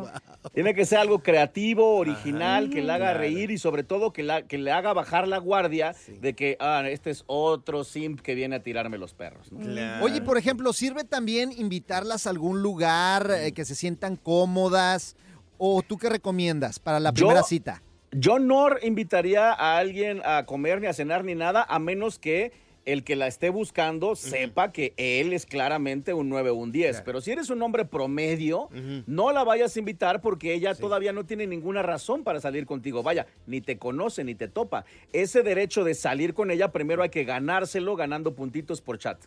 tiene 0.53 0.75
que 0.75 0.85
ser 0.85 0.99
algo 0.99 1.21
creativo, 1.23 1.97
original, 1.97 2.69
que 2.71 2.83
le 2.83 2.91
haga 2.93 2.99
Claro. 3.11 3.21
reír 3.21 3.51
y 3.53 3.59
sobre 3.59 3.85
todo 3.85 4.13
que, 4.13 4.23
la, 4.25 4.43
que 4.43 4.59
le 4.59 4.73
haga 4.73 4.93
bajar 4.93 5.29
la 5.29 5.39
guardia 5.39 5.95
de 6.21 6.35
que, 6.35 6.57
ah, 6.59 6.83
este 6.89 7.11
es 7.11 7.23
otro 7.27 7.85
simp 7.85 8.21
que 8.21 8.35
viene 8.35 8.57
a 8.57 8.63
tirarme 8.65 8.99
los 8.99 9.15
perros. 9.15 9.53
¿no? 9.53 9.61
Claro. 9.61 10.05
Oye, 10.05 10.21
por 10.21 10.37
ejemplo, 10.37 10.73
¿sirve 10.73 11.05
también 11.05 11.53
invitarlas 11.57 12.27
a 12.27 12.31
algún 12.31 12.61
lugar 12.63 13.31
eh, 13.31 13.53
que 13.53 13.65
se 13.65 13.75
sientan 13.77 14.17
cómodas? 14.17 15.17
¿O 15.59 15.83
tú 15.83 15.99
qué 15.99 16.09
recomiendas 16.09 16.79
para 16.79 16.99
la 16.99 17.11
Yo- 17.11 17.27
primera 17.27 17.43
cita? 17.43 17.83
Yo 18.13 18.39
no 18.39 18.69
invitaría 18.83 19.53
a 19.53 19.79
alguien 19.79 20.21
a 20.25 20.45
comer 20.47 20.81
ni 20.81 20.87
a 20.87 20.93
cenar 20.93 21.25
ni 21.25 21.35
nada, 21.35 21.65
a 21.69 21.79
menos 21.79 22.19
que 22.19 22.53
el 22.87 23.05
que 23.05 23.15
la 23.15 23.27
esté 23.29 23.51
buscando 23.51 24.17
sepa 24.17 24.73
que 24.73 24.95
él 24.97 25.33
es 25.35 25.45
claramente 25.47 26.13
un 26.15 26.29
9 26.31 26.51
o 26.51 26.55
un 26.55 26.73
10. 26.73 27.03
Pero 27.05 27.21
si 27.21 27.31
eres 27.31 27.51
un 27.51 27.63
hombre 27.63 27.85
promedio, 27.85 28.69
no 29.07 29.31
la 29.33 29.45
vayas 29.45 29.77
a 29.77 29.79
invitar 29.79 30.21
porque 30.23 30.55
ella 30.55 30.75
todavía 30.75 31.13
no 31.13 31.25
tiene 31.25 31.47
ninguna 31.47 31.83
razón 31.83 32.25
para 32.25 32.41
salir 32.41 32.67
contigo. 32.67 33.03
Vaya, 33.03 33.27
ni 33.47 33.61
te 33.61 33.79
conoce 33.79 34.25
ni 34.25 34.35
te 34.35 34.49
topa. 34.49 34.85
Ese 35.13 35.43
derecho 35.43 35.85
de 35.85 35.95
salir 35.95 36.35
con 36.35 36.51
ella 36.51 36.73
primero 36.73 37.03
hay 37.03 37.11
que 37.11 37.25
ganárselo 37.25 37.95
ganando 37.97 38.35
puntitos 38.35 38.81
por 38.81 38.99
chat. 38.99 39.19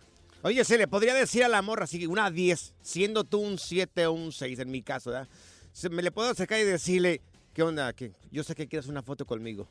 Oye, 0.41 0.65
se 0.65 0.77
le 0.77 0.87
podría 0.89 1.13
decir 1.13 1.43
a 1.45 1.47
la 1.47 1.61
morra, 1.61 1.85
así 1.85 2.05
una 2.05 2.29
10, 2.31 2.73
siendo 2.81 3.23
tú 3.23 3.39
un 3.39 3.57
7 3.59 4.07
o 4.07 4.11
un 4.13 4.31
6 4.33 4.59
en 4.59 4.71
mi 4.71 4.81
caso, 4.81 5.11
¿verdad? 5.11 5.29
Se- 5.71 5.89
me 5.89 6.01
le 6.01 6.11
puedo 6.11 6.29
acercar 6.29 6.59
y 6.59 6.63
decirle, 6.63 7.21
¿qué 7.53 7.63
onda? 7.63 7.93
Que 7.93 8.13
yo 8.31 8.43
sé 8.43 8.55
que 8.55 8.67
quieres 8.67 8.87
una 8.87 9.01
foto 9.03 9.25
conmigo. 9.25 9.67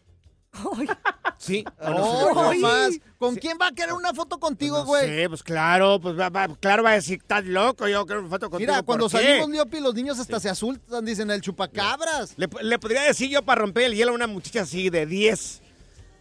Sí. 1.39 1.65
o 1.81 1.91
no 1.91 1.97
se 1.97 2.25
le 2.25 2.31
¡Oh, 2.31 2.35
puede- 2.35 2.59
más! 2.61 2.91
¿Con 3.19 3.35
quién 3.37 3.59
va 3.61 3.69
a 3.69 3.73
querer 3.73 3.95
una 3.95 4.13
foto 4.15 4.39
contigo, 4.39 4.79
No 4.79 4.85
güey? 4.85 5.07
sé, 5.09 5.29
pues 5.29 5.43
claro, 5.43 5.99
pues 6.01 6.17
va, 6.19 6.29
va- 6.29 6.47
claro 6.61 6.83
va 6.85 6.91
a 6.91 6.95
decir, 6.95 7.19
estás 7.21 7.45
loco, 7.47 7.89
yo 7.89 8.05
quiero 8.07 8.21
una 8.21 8.29
foto 8.31 8.49
contigo. 8.51 8.71
Mira, 8.71 8.83
cuando 8.85 9.09
¿por 9.09 9.19
qué?" 9.21 9.27
salimos, 9.27 9.51
Leopi, 9.51 9.81
los 9.81 9.95
niños 9.95 10.19
hasta 10.21 10.39
se 10.39 10.49
asustan, 10.51 11.05
dicen 11.05 11.31
el 11.33 11.41
chupacabras. 11.41 12.35
Le, 12.37 12.49
le 12.63 12.79
podría 12.79 13.03
decir 13.03 13.29
yo 13.31 13.43
para 13.43 13.61
romper 13.63 13.85
el 13.85 13.95
hielo 13.95 14.13
a 14.13 14.15
una 14.15 14.27
muchacha 14.29 14.61
así 14.63 14.89
de 14.91 15.05
10. 15.07 15.63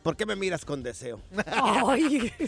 ¿Por 0.01 0.15
qué 0.17 0.25
me 0.25 0.35
miras 0.35 0.65
con 0.65 0.81
deseo? 0.81 1.19
Ay. 1.45 2.33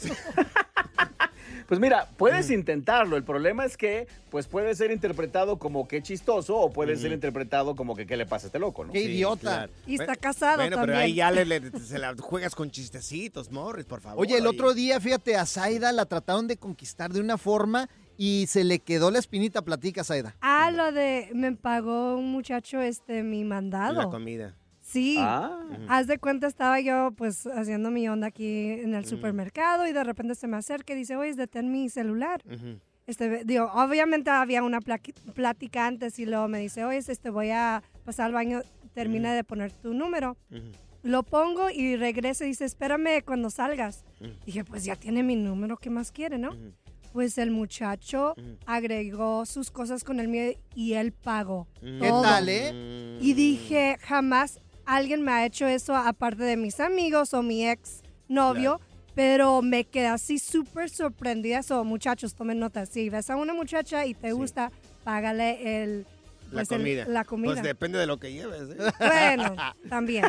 Pues 1.68 1.80
mira, 1.80 2.08
puedes 2.18 2.50
intentarlo. 2.52 3.16
El 3.18 3.24
problema 3.24 3.66
es 3.66 3.78
que 3.78 4.08
pues 4.30 4.48
puede 4.48 4.74
ser 4.76 4.92
interpretado 4.92 5.58
como 5.60 5.88
que 5.88 6.02
chistoso 6.02 6.58
o 6.58 6.72
puede 6.72 6.96
ser 6.96 7.12
interpretado 7.12 7.76
como 7.76 7.96
que 7.96 8.06
qué 8.06 8.18
le 8.18 8.26
pasa 8.26 8.46
a 8.46 8.48
este 8.48 8.60
loco, 8.60 8.86
¿no? 8.86 8.92
¡Qué 8.94 9.02
idiota! 9.04 9.40
claro. 9.42 9.74
Y 9.88 9.96
está 9.96 10.16
casado 10.16 10.58
Bueno, 10.58 10.78
pero 10.82 10.98
ahí 10.98 11.16
ya 11.16 11.32
le, 11.32 11.46
le- 11.46 11.72
se 11.80 12.00
la 12.00 12.16
juegas 12.20 12.56
con 12.56 12.72
chistecitos, 12.72 13.52
Morris, 13.52 13.86
por 13.86 14.02
favor. 14.02 14.22
Oye, 14.22 14.38
el 14.38 14.48
Oye. 14.48 14.58
otro 14.58 14.74
día, 14.74 15.00
fíjate, 15.00 15.36
a 15.36 15.46
Zaida 15.46 15.92
la 15.92 16.06
trataron 16.06 16.48
de 16.48 16.58
conquistar 16.58 17.12
de 17.14 17.20
una 17.20 17.38
forma 17.38 17.90
y 18.18 18.46
se 18.48 18.64
le 18.64 18.80
quedó 18.80 19.10
la 19.12 19.20
espinita. 19.20 19.62
Platica, 19.64 20.04
Zaida. 20.04 20.36
Ah, 20.42 20.72
lo 20.72 20.92
de 20.92 21.30
me 21.34 21.52
pagó 21.56 22.16
un 22.18 22.32
muchacho 22.32 22.82
este 22.82 23.24
mi 23.24 23.44
La 23.44 23.50
mandado. 23.50 24.10
comida. 24.10 24.56
Sí. 24.94 25.16
Ah. 25.18 25.60
Haz 25.88 26.06
de 26.06 26.20
cuenta, 26.20 26.46
estaba 26.46 26.80
yo 26.80 27.12
pues 27.18 27.48
haciendo 27.48 27.90
mi 27.90 28.08
onda 28.08 28.28
aquí 28.28 28.70
en 28.70 28.94
el 28.94 29.06
supermercado 29.06 29.88
y 29.88 29.92
de 29.92 30.04
repente 30.04 30.36
se 30.36 30.48
me 30.48 30.56
acerca 30.56 30.94
y 30.94 30.98
dice, 30.98 31.16
oye, 31.16 31.34
detén 31.34 31.72
mi 31.72 31.90
celular. 31.90 32.44
Este, 33.08 33.44
digo, 33.44 33.72
obviamente 33.74 34.30
había 34.30 34.62
una 34.62 34.80
plática 34.82 35.88
antes 35.88 36.20
y 36.20 36.28
luego 36.28 36.48
me 36.48 36.60
dice, 36.60 36.86
oye, 36.86 37.00
este, 37.00 37.32
voy 37.32 37.50
a 37.50 37.82
pasar 38.06 38.28
al 38.28 38.34
baño, 38.34 38.62
termina 38.94 39.34
de 39.34 39.44
poner 39.44 39.72
tu 39.72 39.96
número. 39.96 40.38
Lo 41.02 41.24
pongo 41.24 41.72
y 41.72 41.96
regresa 41.96 42.46
y 42.46 42.50
dice, 42.50 42.66
espérame 42.66 43.24
cuando 43.26 43.50
salgas. 43.50 44.06
Dije, 44.46 44.64
pues 44.64 44.86
ya 44.86 44.96
tiene 44.96 45.24
mi 45.24 45.36
número, 45.36 45.78
¿qué 45.78 45.90
más 45.90 46.12
quiere, 46.12 46.38
no? 46.38 46.56
Pues 47.14 47.40
el 47.40 47.50
muchacho 47.50 48.36
agregó 48.68 49.48
sus 49.48 49.72
cosas 49.72 50.04
con 50.04 50.20
el 50.20 50.28
mío 50.28 50.54
y 50.76 50.94
él 50.94 51.14
pagó. 51.14 51.68
¿Qué 51.82 52.10
todo. 52.10 52.22
tal, 52.22 52.48
eh? 52.48 53.18
Y 53.22 53.34
dije, 53.34 53.98
jamás 54.02 54.60
alguien 54.86 55.22
me 55.22 55.32
ha 55.32 55.46
hecho 55.46 55.66
eso 55.68 55.96
aparte 55.96 56.44
de 56.44 56.58
mis 56.58 56.80
amigos 56.80 57.34
o 57.34 57.42
mi 57.44 57.68
ex 57.68 58.02
novio. 58.28 58.80
Pero 59.16 59.62
me 59.62 59.84
quedé 59.84 60.08
así 60.08 60.40
súper 60.40 60.90
sorprendida. 60.90 61.62
So, 61.62 61.84
muchachos, 61.84 62.34
tomen 62.34 62.58
nota. 62.60 62.88
Si 62.88 63.10
ves 63.10 63.30
a 63.30 63.36
una 63.36 63.54
muchacha 63.54 64.08
y 64.08 64.16
te 64.16 64.32
gusta, 64.32 64.72
págale 65.04 65.84
el, 65.84 66.08
La 66.52 66.62
pues, 66.64 66.72
el- 66.72 66.78
comida. 66.80 67.06
la 67.08 67.24
comida. 67.24 67.52
Pues 67.54 67.64
depende 67.64 68.00
de 68.00 68.08
lo 68.08 68.18
que 68.18 68.32
lleves. 68.34 68.70
¿eh? 68.72 68.92
Bueno, 68.98 69.56
también. 69.90 70.26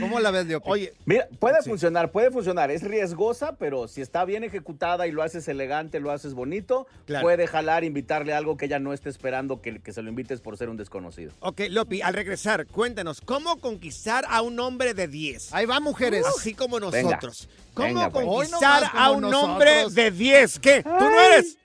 ¿Cómo 0.00 0.20
la 0.20 0.30
ves, 0.30 0.46
Leopi? 0.46 0.70
Oye, 0.70 0.94
Mira, 1.06 1.28
puede 1.38 1.62
funcionar, 1.62 2.10
puede 2.12 2.30
funcionar. 2.30 2.70
Es 2.70 2.82
riesgosa, 2.82 3.56
pero 3.56 3.88
si 3.88 4.00
está 4.02 4.24
bien 4.24 4.44
ejecutada 4.44 5.06
y 5.06 5.12
lo 5.12 5.22
haces 5.22 5.48
elegante, 5.48 5.98
lo 6.00 6.10
haces 6.10 6.34
bonito, 6.34 6.86
Claro. 7.06 7.22
puede 7.24 7.46
jalar, 7.46 7.84
invitarle 7.84 8.34
algo 8.34 8.56
que 8.56 8.66
ella 8.66 8.78
no 8.78 8.92
esté 8.92 9.08
esperando 9.08 9.62
que, 9.62 9.80
que 9.80 9.92
se 9.92 10.02
lo 10.02 10.08
invites 10.10 10.40
por 10.40 10.56
ser 10.58 10.68
un 10.68 10.76
desconocido. 10.76 11.32
Ok, 11.40 11.62
Lopi, 11.70 12.02
al 12.02 12.14
regresar, 12.14 12.66
cuéntanos, 12.66 13.20
¿cómo 13.20 13.58
conquistar 13.60 14.24
a 14.28 14.42
un 14.42 14.58
hombre 14.60 14.94
de 14.94 15.08
10? 15.08 15.52
Ahí 15.54 15.64
va, 15.66 15.80
mujeres. 15.80 16.26
Así 16.26 16.54
como 16.54 16.78
Venga. 16.80 17.02
nosotros. 17.10 17.48
¿Cómo 17.74 17.88
Venga, 17.88 18.10
pues. 18.10 18.26
conquistar 18.26 18.90
a 18.92 19.10
un 19.10 19.24
hombre 19.32 19.88
de 19.90 20.10
10? 20.10 20.58
¿Qué? 20.58 20.82
¿Tú 20.82 20.88
no 20.90 21.20
eres? 21.20 21.56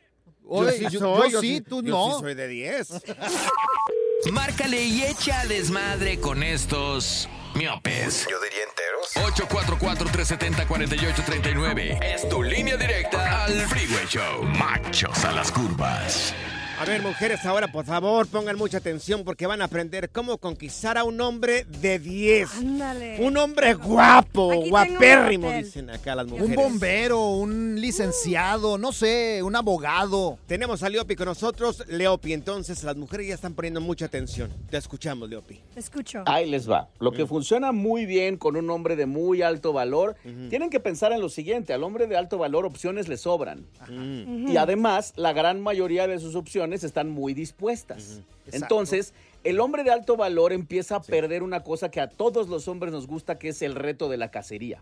Oye, 0.45 0.87
yo- 0.91 1.27
yo 1.29 1.41
sí, 1.41 1.61
tú 1.61 1.81
yo 1.81 1.89
no. 1.91 2.13
sí 2.15 2.19
soy 2.21 2.35
de 2.35 2.47
10. 2.47 2.89
Márcale 4.31 4.81
y 4.81 5.03
echa 5.03 5.45
desmadre 5.47 6.19
con 6.19 6.43
estos 6.43 7.27
miopes. 7.55 8.27
Yo 8.29 8.39
diría 8.39 8.63
enteros. 8.63 9.15
844-370-4839. 9.49 11.97
Es 12.03 12.29
tu 12.29 12.43
línea 12.43 12.77
directa 12.77 13.45
al 13.45 13.65
Freeway 13.67 14.05
Show. 14.07 14.43
Machos 14.43 15.25
a 15.25 15.31
las 15.31 15.51
curvas. 15.51 16.35
A 16.79 16.85
ver, 16.85 17.01
mujeres, 17.01 17.45
ahora 17.45 17.71
por 17.71 17.85
favor 17.85 18.27
pongan 18.27 18.57
mucha 18.57 18.77
atención 18.79 19.23
porque 19.23 19.47
van 19.47 19.61
a 19.61 19.65
aprender 19.65 20.09
cómo 20.09 20.37
conquistar 20.37 20.97
a 20.97 21.03
un 21.05 21.21
hombre 21.21 21.65
de 21.65 21.97
10. 21.99 22.51
Ándale. 22.57 23.17
Un 23.21 23.37
hombre 23.37 23.73
guapo, 23.75 24.51
Aquí 24.51 24.69
guapérrimo, 24.69 25.49
dicen 25.51 25.89
acá 25.91 26.15
las 26.15 26.27
mujeres. 26.27 26.49
Un 26.49 26.55
bombero, 26.55 27.29
un 27.29 27.79
licenciado, 27.79 28.77
no 28.77 28.91
sé, 28.91 29.41
un 29.43 29.55
abogado. 29.55 30.39
Tenemos 30.47 30.83
a 30.83 30.89
Leopi 30.89 31.15
con 31.15 31.27
nosotros. 31.27 31.83
Leopi, 31.87 32.33
entonces 32.33 32.83
las 32.83 32.97
mujeres 32.97 33.27
ya 33.27 33.35
están 33.35 33.53
poniendo 33.53 33.79
mucha 33.79 34.05
atención. 34.05 34.51
Te 34.69 34.75
escuchamos, 34.77 35.29
Leopi. 35.29 35.61
Te 35.75 35.79
escucho. 35.79 36.23
Ahí 36.25 36.49
les 36.49 36.69
va. 36.69 36.89
Lo 36.99 37.11
Mm. 37.11 37.15
que 37.15 37.25
funciona 37.27 37.71
muy 37.71 38.05
bien 38.05 38.35
con 38.35 38.57
un 38.57 38.69
hombre 38.71 38.95
de 38.97 39.05
muy 39.05 39.41
alto 39.41 39.71
valor, 39.73 40.15
tienen 40.49 40.69
que 40.69 40.79
pensar 40.81 41.13
en 41.13 41.21
lo 41.21 41.29
siguiente, 41.29 41.71
al 41.71 41.83
hombre 41.83 42.07
de 42.07 42.17
alto 42.17 42.37
valor 42.39 42.65
opciones 42.65 43.07
le 43.07 43.15
sobran. 43.17 43.67
Mm. 43.87 44.49
Y 44.51 44.57
además, 44.57 45.13
la 45.15 45.31
gran 45.33 45.61
mayoría 45.61 46.07
de 46.07 46.19
sus 46.19 46.35
opciones 46.35 46.62
están 46.71 47.09
muy 47.09 47.33
dispuestas. 47.33 48.21
Entonces, 48.51 49.13
el 49.43 49.59
hombre 49.59 49.83
de 49.83 49.91
alto 49.91 50.15
valor 50.15 50.53
empieza 50.53 50.97
a 50.97 51.01
perder 51.01 51.43
una 51.43 51.63
cosa 51.63 51.91
que 51.91 51.99
a 51.99 52.07
todos 52.07 52.47
los 52.47 52.67
hombres 52.67 52.93
nos 52.93 53.07
gusta, 53.07 53.37
que 53.37 53.49
es 53.49 53.61
el 53.61 53.75
reto 53.75 54.07
de 54.07 54.17
la 54.17 54.31
cacería. 54.31 54.81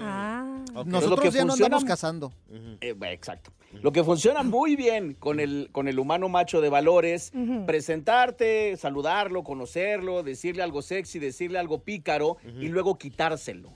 Ah. 0.00 0.64
Nosotros 0.84 1.10
Lo 1.10 1.16
que 1.16 1.30
ya 1.30 1.44
no 1.44 1.54
andamos 1.54 1.84
cazando. 1.84 2.32
Eh, 2.80 2.94
exacto. 3.02 3.52
Lo 3.72 3.92
que 3.92 4.04
funciona 4.04 4.42
muy 4.42 4.76
bien 4.76 5.14
con 5.14 5.40
el, 5.40 5.68
con 5.72 5.88
el 5.88 5.98
humano 5.98 6.28
macho 6.28 6.60
de 6.60 6.68
valores, 6.68 7.32
Ujú. 7.34 7.64
presentarte, 7.66 8.76
saludarlo, 8.76 9.44
conocerlo, 9.44 10.22
decirle 10.22 10.62
algo 10.62 10.82
sexy, 10.82 11.18
decirle 11.18 11.58
algo 11.58 11.82
pícaro 11.82 12.36
y 12.44 12.68
luego 12.68 12.98
quitárselo. 12.98 13.72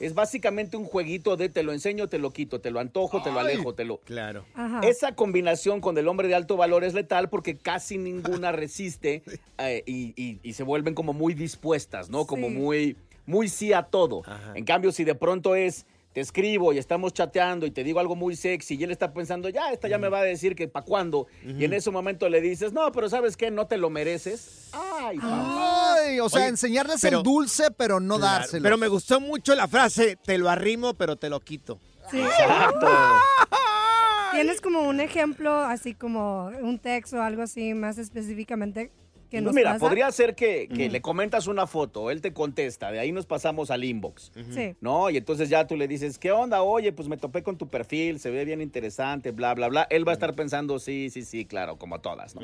Es 0.00 0.14
básicamente 0.14 0.76
un 0.76 0.84
jueguito 0.84 1.36
de 1.36 1.48
te 1.48 1.62
lo 1.62 1.72
enseño, 1.72 2.08
te 2.08 2.18
lo 2.18 2.32
quito, 2.32 2.60
te 2.60 2.70
lo 2.70 2.78
antojo, 2.80 3.22
te 3.22 3.32
lo 3.32 3.40
alejo, 3.40 3.74
te 3.74 3.84
lo... 3.84 3.98
Claro. 3.98 4.44
Ajá. 4.54 4.80
Esa 4.84 5.14
combinación 5.14 5.80
con 5.80 5.98
el 5.98 6.06
hombre 6.08 6.28
de 6.28 6.34
alto 6.36 6.56
valor 6.56 6.84
es 6.84 6.94
letal 6.94 7.28
porque 7.28 7.56
casi 7.56 7.98
ninguna 7.98 8.52
resiste 8.52 9.22
eh, 9.58 9.82
y, 9.86 10.14
y- 10.16 10.38
y 10.42 10.52
se 10.52 10.62
vuelven 10.62 10.94
como 10.94 11.12
muy 11.12 11.34
dispuestas, 11.34 12.08
¿no? 12.08 12.24
Como 12.26 12.48
Sí. 12.48 12.54
muy, 12.54 12.96
muy 13.26 13.48
sí 13.48 13.72
a 13.72 13.82
todo. 13.82 14.22
En 14.54 14.64
cambio, 14.64 14.92
si 14.92 15.02
de 15.04 15.14
pronto 15.14 15.54
es, 15.56 15.86
te 16.14 16.20
escribo 16.20 16.72
y 16.72 16.78
estamos 16.78 17.12
chateando 17.12 17.66
y 17.66 17.72
te 17.72 17.82
digo 17.82 17.98
algo 17.98 18.14
muy 18.14 18.36
sexy 18.36 18.76
y 18.76 18.84
él 18.84 18.92
está 18.92 19.12
pensando, 19.12 19.48
ya, 19.48 19.72
esta 19.72 19.88
ya 19.88 19.98
me 19.98 20.08
va 20.08 20.20
a 20.20 20.22
decir 20.22 20.54
que 20.54 20.68
para 20.68 20.86
cuándo. 20.86 21.26
Y 21.44 21.64
en 21.64 21.72
ese 21.72 21.90
momento 21.90 22.28
le 22.28 22.40
dices, 22.40 22.72
no, 22.72 22.90
pero 22.92 23.10
¿sabes 23.10 23.36
qué? 23.36 23.50
No 23.50 23.66
te 23.66 23.76
lo 23.76 23.90
mereces. 23.90 24.68
Ay, 24.72 25.18
papá. 25.18 25.94
Ay, 25.96 26.20
o 26.20 26.28
sea, 26.28 26.42
Oye, 26.42 26.48
enseñarles 26.50 27.00
pero- 27.02 27.18
el 27.18 27.24
dulce, 27.24 27.72
pero 27.72 27.98
no 27.98 28.16
Claro, 28.18 28.38
dárselo. 28.38 28.62
Pero 28.62 28.78
me 28.78 28.86
gustó 28.86 29.18
mucho 29.18 29.56
la 29.56 29.66
frase, 29.66 30.16
te 30.24 30.38
lo 30.38 30.48
arrimo, 30.48 30.94
pero 30.94 31.16
te 31.16 31.28
lo 31.28 31.40
quito. 31.40 31.80
Sí. 32.12 32.20
Exacto. 32.20 32.86
¿Tienes 34.32 34.60
como 34.60 34.82
un 34.82 35.00
ejemplo, 35.00 35.52
así 35.62 35.94
como 35.94 36.46
un 36.60 36.78
texto 36.78 37.16
o 37.16 37.22
algo 37.22 37.42
así 37.42 37.74
más 37.74 37.98
específicamente 37.98 38.90
que 39.34 39.42
nos 39.42 39.54
mira, 39.54 39.72
pasa? 39.72 39.80
podría 39.80 40.10
ser 40.12 40.34
que, 40.34 40.68
que 40.68 40.88
le 40.88 41.00
comentas 41.00 41.46
una 41.46 41.66
foto, 41.66 42.10
él 42.10 42.20
te 42.20 42.32
contesta, 42.32 42.90
de 42.90 43.00
ahí 43.00 43.12
nos 43.12 43.26
pasamos 43.26 43.70
al 43.70 43.84
inbox. 43.84 44.32
Sí. 44.50 44.74
¿No? 44.80 45.10
Y 45.10 45.16
entonces 45.16 45.48
ya 45.48 45.66
tú 45.66 45.76
le 45.76 45.88
dices, 45.88 46.18
¿qué 46.18 46.32
onda? 46.32 46.62
Oye, 46.62 46.92
pues 46.92 47.08
me 47.08 47.16
topé 47.16 47.42
con 47.42 47.56
tu 47.58 47.68
perfil, 47.68 48.20
se 48.20 48.30
ve 48.30 48.44
bien 48.44 48.60
interesante, 48.60 49.32
bla, 49.32 49.54
bla, 49.54 49.68
bla. 49.68 49.86
Él 49.90 50.06
va 50.06 50.12
a 50.12 50.14
estar 50.14 50.34
pensando, 50.34 50.78
sí, 50.78 51.10
sí, 51.10 51.22
sí, 51.22 51.44
claro, 51.44 51.76
como 51.76 52.00
todas, 52.00 52.34
¿no? 52.34 52.42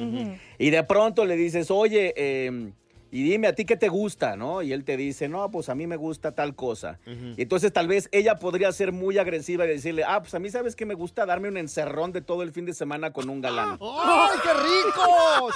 Y 0.58 0.70
de 0.70 0.84
pronto 0.84 1.24
le 1.24 1.36
dices, 1.36 1.70
oye, 1.70 2.12
eh, 2.16 2.72
y 3.12 3.22
dime 3.24 3.46
a 3.48 3.54
ti 3.54 3.64
qué 3.64 3.76
te 3.76 3.88
gusta, 3.88 4.36
¿no? 4.36 4.62
Y 4.62 4.72
él 4.72 4.84
te 4.84 4.96
dice, 4.96 5.28
no, 5.28 5.50
pues 5.50 5.68
a 5.68 5.74
mí 5.74 5.86
me 5.86 5.96
gusta 5.96 6.32
tal 6.32 6.54
cosa. 6.54 6.98
Y 7.36 7.42
entonces 7.42 7.72
tal 7.72 7.88
vez 7.88 8.08
ella 8.12 8.36
podría 8.36 8.70
ser 8.72 8.92
muy 8.92 9.18
agresiva 9.18 9.64
y 9.64 9.68
decirle, 9.68 10.04
ah, 10.06 10.20
pues 10.20 10.34
a 10.34 10.38
mí 10.38 10.48
sabes 10.50 10.76
que 10.76 10.86
me 10.86 10.94
gusta 10.94 11.26
darme 11.26 11.48
un 11.48 11.56
encerrón 11.56 12.12
de 12.12 12.20
todo 12.20 12.42
el 12.42 12.52
fin 12.52 12.66
de 12.66 12.74
semana 12.74 13.12
con 13.12 13.28
un 13.28 13.40
galán. 13.40 13.78
¡Ay, 13.82 14.38
qué 14.42 14.52
rico! 14.52 15.50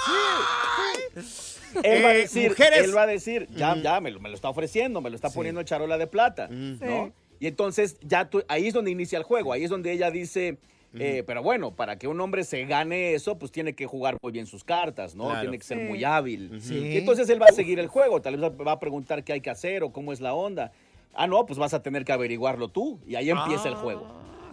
Sí, 1.15 1.21
sí. 1.21 1.79
Él 1.83 2.03
va 2.05 2.09
a 2.09 2.13
Eh, 2.15 2.17
decir, 2.19 2.49
mujeres. 2.49 2.83
él 2.85 2.95
va 2.95 3.01
a 3.03 3.07
decir, 3.07 3.47
ya, 3.55 3.75
ya, 3.75 3.99
me 3.99 4.11
lo, 4.11 4.19
me 4.19 4.29
lo 4.29 4.35
está 4.35 4.49
ofreciendo, 4.49 5.01
me 5.01 5.09
lo 5.09 5.15
está 5.15 5.29
poniendo 5.29 5.59
en 5.61 5.67
charola 5.67 5.97
de 5.97 6.07
plata, 6.07 6.47
¿no? 6.49 7.11
Y 7.39 7.47
entonces 7.47 7.97
ya 8.01 8.29
tú, 8.29 8.43
ahí 8.47 8.67
es 8.67 8.73
donde 8.73 8.91
inicia 8.91 9.17
el 9.17 9.23
juego, 9.25 9.51
ahí 9.51 9.65
es 9.65 9.69
donde 9.69 9.91
ella 9.91 10.09
dice, 10.09 10.57
eh, 10.99 11.23
pero 11.25 11.41
bueno, 11.43 11.75
para 11.75 11.97
que 11.97 12.07
un 12.07 12.19
hombre 12.21 12.43
se 12.43 12.65
gane 12.65 13.13
eso, 13.13 13.37
pues 13.37 13.51
tiene 13.51 13.73
que 13.73 13.85
jugar 13.85 14.17
muy 14.21 14.31
bien 14.31 14.45
sus 14.45 14.63
cartas, 14.63 15.15
¿no? 15.15 15.25
Claro. 15.25 15.41
Tiene 15.41 15.57
que 15.57 15.63
ser 15.63 15.77
Sí. 15.79 15.83
muy 15.85 16.03
hábil. 16.03 16.59
Sí. 16.61 16.75
Y 16.77 16.97
entonces 16.97 17.29
él 17.29 17.41
va 17.41 17.47
a 17.47 17.51
seguir 17.53 17.79
el 17.79 17.87
juego, 17.87 18.21
tal 18.21 18.37
vez 18.37 18.51
va 18.65 18.71
a 18.71 18.79
preguntar 18.79 19.23
qué 19.23 19.33
hay 19.33 19.41
que 19.41 19.49
hacer 19.49 19.83
o 19.83 19.91
cómo 19.91 20.13
es 20.13 20.21
la 20.21 20.33
onda. 20.33 20.71
Ah, 21.13 21.27
no, 21.27 21.45
pues 21.45 21.57
vas 21.59 21.73
a 21.73 21.81
tener 21.81 22.03
que 22.05 22.11
averiguarlo 22.11 22.67
tú 22.69 22.99
y 23.07 23.15
ahí 23.15 23.29
empieza 23.29 23.69
el 23.69 23.75
juego. 23.75 24.05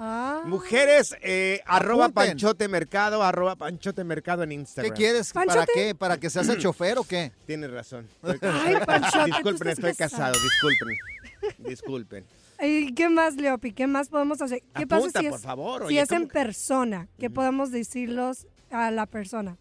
Ah. 0.04 0.42
Mujeres, 0.46 1.14
eh, 1.22 1.60
arroba 1.64 2.06
Apunten. 2.06 2.30
Panchote 2.32 2.66
Mercado, 2.66 3.22
arroba 3.22 3.54
Panchote 3.54 4.02
Mercado 4.02 4.42
en 4.42 4.48
¿Qué 4.48 4.54
Instagram. 4.56 4.94
quieres? 4.96 5.32
¿Para 5.32 5.64
qué? 5.72 5.94
¿Para 5.94 6.18
que 6.18 6.28
seas 6.28 6.48
el 6.48 6.58
chofer 6.62 6.98
o 6.98 7.04
qué? 7.04 7.30
Tienes 7.46 7.70
razón. 7.70 8.08
Ay, 8.22 8.76
Panchote, 8.84 9.26
disculpen, 9.26 9.68
estoy 9.68 9.94
casado, 9.94 10.34
disculpen. 10.40 10.96
Disculpen. 11.58 12.24
¿Y 12.62 12.94
qué 12.94 13.08
más, 13.08 13.34
Leopi? 13.36 13.72
¿Qué 13.72 13.86
más 13.86 14.08
podemos 14.08 14.40
hacer? 14.40 14.60
¿Qué 14.74 14.84
Apunta, 14.84 14.96
pasa 14.96 15.20
si 15.20 15.28
por 15.28 15.38
es, 15.38 15.42
favor, 15.44 15.80
si 15.82 15.86
oye, 15.88 16.00
es 16.00 16.10
en 16.12 16.18
¿cómo 16.18 16.28
que- 16.28 16.32
persona? 16.34 17.08
¿Qué 17.18 17.28
podemos 17.28 17.70
decirlos 17.72 18.46
a 18.70 18.90
la 18.90 19.06
persona? 19.06 19.56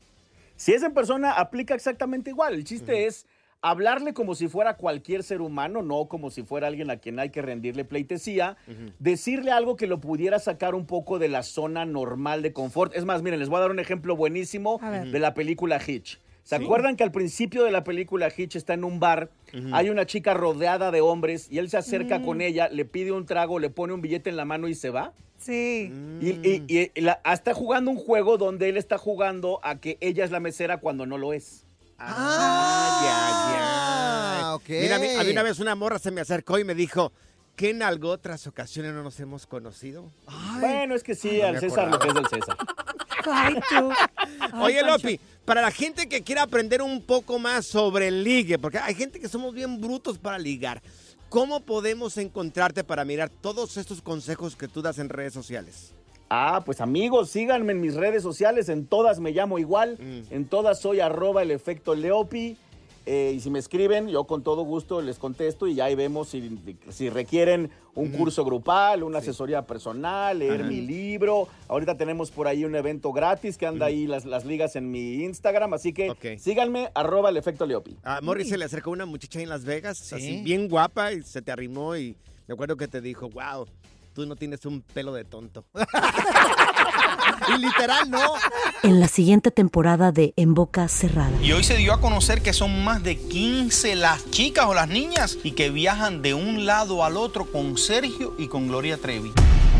Si 0.55 0.73
es 0.73 0.83
en 0.83 0.93
persona, 0.93 1.31
aplica 1.31 1.73
exactamente 1.73 2.29
igual. 2.29 2.53
El 2.53 2.63
chiste 2.63 3.07
es 3.07 3.25
hablarle 3.63 4.13
como 4.13 4.35
si 4.35 4.47
fuera 4.47 4.75
cualquier 4.77 5.23
ser 5.23 5.41
humano, 5.41 5.81
no 5.81 6.05
como 6.07 6.29
si 6.29 6.43
fuera 6.43 6.67
alguien 6.67 6.91
a 6.91 6.97
quien 6.97 7.17
hay 7.19 7.31
que 7.31 7.41
rendirle 7.41 7.83
pleitesía. 7.85 8.57
Decirle 8.99 9.51
algo 9.51 9.75
que 9.75 9.87
lo 9.87 9.99
pudiera 9.99 10.37
sacar 10.37 10.75
un 10.75 10.85
poco 10.85 11.17
de 11.17 11.29
la 11.29 11.41
zona 11.41 11.85
normal 11.85 12.43
de 12.43 12.53
confort. 12.53 12.95
Es 12.95 13.05
más, 13.05 13.23
miren, 13.23 13.39
les 13.39 13.49
voy 13.49 13.57
a 13.57 13.61
dar 13.61 13.71
un 13.71 13.79
ejemplo 13.79 14.15
buenísimo 14.15 14.79
de 15.11 15.19
la 15.19 15.33
película 15.33 15.79
Hitch. 15.85 16.19
¿Se 16.43 16.57
Sí. 16.57 16.63
acuerdan 16.63 16.95
que 16.95 17.03
al 17.03 17.11
principio 17.11 17.63
de 17.63 17.71
la 17.71 17.83
película 17.83 18.29
Hitch 18.35 18.55
está 18.55 18.73
en 18.73 18.83
un 18.83 18.99
bar, 18.99 19.29
hay 19.73 19.89
una 19.89 20.05
chica 20.05 20.33
rodeada 20.33 20.91
de 20.91 20.99
hombres 21.01 21.47
y 21.51 21.59
él 21.59 21.69
se 21.69 21.77
acerca 21.77 22.19
Mm. 22.19 22.25
con 22.25 22.41
ella, 22.41 22.67
le 22.69 22.83
pide 22.85 23.11
un 23.11 23.25
trago, 23.25 23.59
le 23.59 23.69
pone 23.69 23.93
un 23.93 24.01
billete 24.01 24.29
en 24.29 24.37
la 24.37 24.45
mano 24.45 24.67
y 24.67 24.75
se 24.75 24.89
va? 24.89 25.13
Sí. 25.37 25.91
Y, 26.21 26.29
y- 26.47 26.91
y 26.93 27.01
la- 27.01 27.19
está 27.31 27.53
jugando 27.53 27.89
un 27.91 27.97
juego 27.97 28.37
donde 28.37 28.69
él 28.69 28.77
está 28.77 28.97
jugando 28.97 29.59
a 29.63 29.75
que 29.79 29.97
ella 30.01 30.23
es 30.25 30.31
la 30.31 30.39
mesera 30.39 30.77
cuando 30.77 31.05
no 31.05 31.17
lo 31.17 31.33
es. 31.33 31.63
Ah, 31.97 32.99
ya, 33.03 34.41
ya. 34.41 34.55
ok. 34.55 34.69
Mira, 34.69 34.95
a 34.95 34.99
mí, 34.99 35.07
a 35.19 35.23
mí 35.23 35.31
una 35.31 35.43
vez 35.43 35.59
una 35.59 35.75
morra 35.75 35.99
se 35.99 36.11
me 36.11 36.21
acercó 36.21 36.57
y 36.59 36.63
me 36.63 36.75
dijo, 36.75 37.11
¿qué 37.55 37.69
en 37.71 37.83
algo 37.83 38.09
otras 38.09 38.47
ocasiones 38.47 38.93
no 38.93 39.03
nos 39.03 39.19
hemos 39.19 39.45
conocido? 39.47 40.11
Bueno, 40.59 40.95
es 40.95 41.03
que 41.03 41.15
sí, 41.15 41.39
no 41.41 41.47
al 41.47 41.59
César 41.59 41.89
lo 41.89 41.99
que 41.99 42.07
es 42.09 42.13
del 42.13 42.27
César. 42.27 42.57
Ay, 43.31 43.55
tú. 43.69 43.89
Ay, 44.17 44.49
Oye, 44.61 44.81
Pancho. 44.81 44.97
Lopi, 44.97 45.19
para 45.45 45.61
la 45.61 45.71
gente 45.71 46.07
que 46.07 46.21
quiera 46.21 46.43
aprender 46.43 46.81
un 46.81 47.01
poco 47.01 47.39
más 47.39 47.65
sobre 47.65 48.07
el 48.07 48.23
ligue, 48.23 48.57
porque 48.59 48.77
hay 48.79 48.95
gente 48.95 49.19
que 49.19 49.27
somos 49.27 49.53
bien 49.53 49.81
brutos 49.81 50.17
para 50.17 50.37
ligar, 50.39 50.81
¿cómo 51.29 51.59
podemos 51.61 52.17
encontrarte 52.17 52.83
para 52.83 53.05
mirar 53.05 53.29
todos 53.29 53.77
estos 53.77 54.01
consejos 54.01 54.55
que 54.55 54.67
tú 54.67 54.81
das 54.81 54.99
en 54.99 55.09
redes 55.09 55.33
sociales? 55.33 55.93
Ah, 56.29 56.61
pues 56.65 56.79
amigos, 56.79 57.29
síganme 57.29 57.73
en 57.73 57.81
mis 57.81 57.93
redes 57.95 58.23
sociales, 58.23 58.69
en 58.69 58.85
todas 58.85 59.19
me 59.19 59.31
llamo 59.31 59.59
igual, 59.59 59.97
Mm. 59.99 60.33
en 60.33 60.45
todas 60.45 60.79
soy 60.79 61.01
arroba 61.01 61.41
el 61.41 61.51
efecto 61.51 61.93
Leopi. 61.93 62.57
Eh, 63.05 63.33
y 63.35 63.39
si 63.39 63.49
me 63.49 63.59
escriben, 63.59 64.07
yo 64.09 64.25
con 64.25 64.43
todo 64.43 64.63
gusto 64.63 65.01
les 65.01 65.17
contesto 65.17 65.67
y 65.67 65.75
ya 65.75 65.85
ahí 65.85 65.95
vemos 65.95 66.29
si, 66.29 66.59
si 66.89 67.09
requieren 67.09 67.71
un 67.95 68.09
curso 68.11 68.45
grupal, 68.45 69.03
una 69.03 69.17
asesoría 69.17 69.65
personal, 69.65 70.39
leer 70.39 70.63
mi 70.63 70.81
libro. 70.81 71.47
Ahorita 71.67 71.97
tenemos 71.97 72.31
por 72.31 72.47
ahí 72.47 72.63
un 72.63 72.75
evento 72.75 73.11
gratis 73.11 73.57
que 73.57 73.65
anda 73.65 73.87
ahí 73.87 74.07
las, 74.07 74.23
las 74.25 74.45
ligas 74.45 74.75
en 74.75 74.91
mi 74.91 75.23
Instagram, 75.23 75.73
así 75.73 75.91
que 75.93 76.37
síganme, 76.39 76.89
arroba 76.93 77.29
el 77.29 77.37
efecto 77.37 77.65
Leopi. 77.65 77.97
A 78.03 78.21
Morris 78.21 78.49
se 78.49 78.57
le 78.57 78.65
acercó 78.65 78.91
una 78.91 79.05
muchacha 79.05 79.41
en 79.41 79.49
Las 79.49 79.65
Vegas, 79.65 79.97
Sí. 79.97 80.15
así 80.15 80.41
bien 80.43 80.69
guapa, 80.69 81.11
y 81.11 81.21
se 81.23 81.41
te 81.41 81.51
arrimó 81.51 81.97
y 81.97 82.15
me 82.47 82.53
acuerdo 82.53 82.77
que 82.77 82.87
te 82.87 83.01
dijo, 83.01 83.29
wow, 83.29 83.65
tú 84.13 84.25
no 84.25 84.35
tienes 84.35 84.65
un 84.65 84.81
pelo 84.81 85.13
de 85.13 85.23
tonto. 85.23 85.65
y 87.55 87.57
literal 87.59 88.09
no. 88.09 88.21
En 88.83 88.99
la 88.99 89.07
siguiente 89.07 89.51
temporada 89.51 90.11
de 90.11 90.33
En 90.35 90.53
Boca 90.53 90.87
Cerrada. 90.87 91.31
Y 91.41 91.51
hoy 91.51 91.63
se 91.63 91.77
dio 91.77 91.93
a 91.93 92.01
conocer 92.01 92.41
que 92.41 92.53
son 92.53 92.83
más 92.83 93.03
de 93.03 93.17
15 93.17 93.95
las 93.95 94.29
chicas 94.31 94.65
o 94.65 94.73
las 94.73 94.87
niñas 94.87 95.37
y 95.43 95.51
que 95.51 95.69
viajan 95.69 96.21
de 96.21 96.33
un 96.33 96.65
lado 96.65 97.03
al 97.03 97.17
otro 97.17 97.51
con 97.51 97.77
Sergio 97.77 98.35
y 98.37 98.47
con 98.47 98.67
Gloria 98.67 98.97
Trevi. 98.97 99.31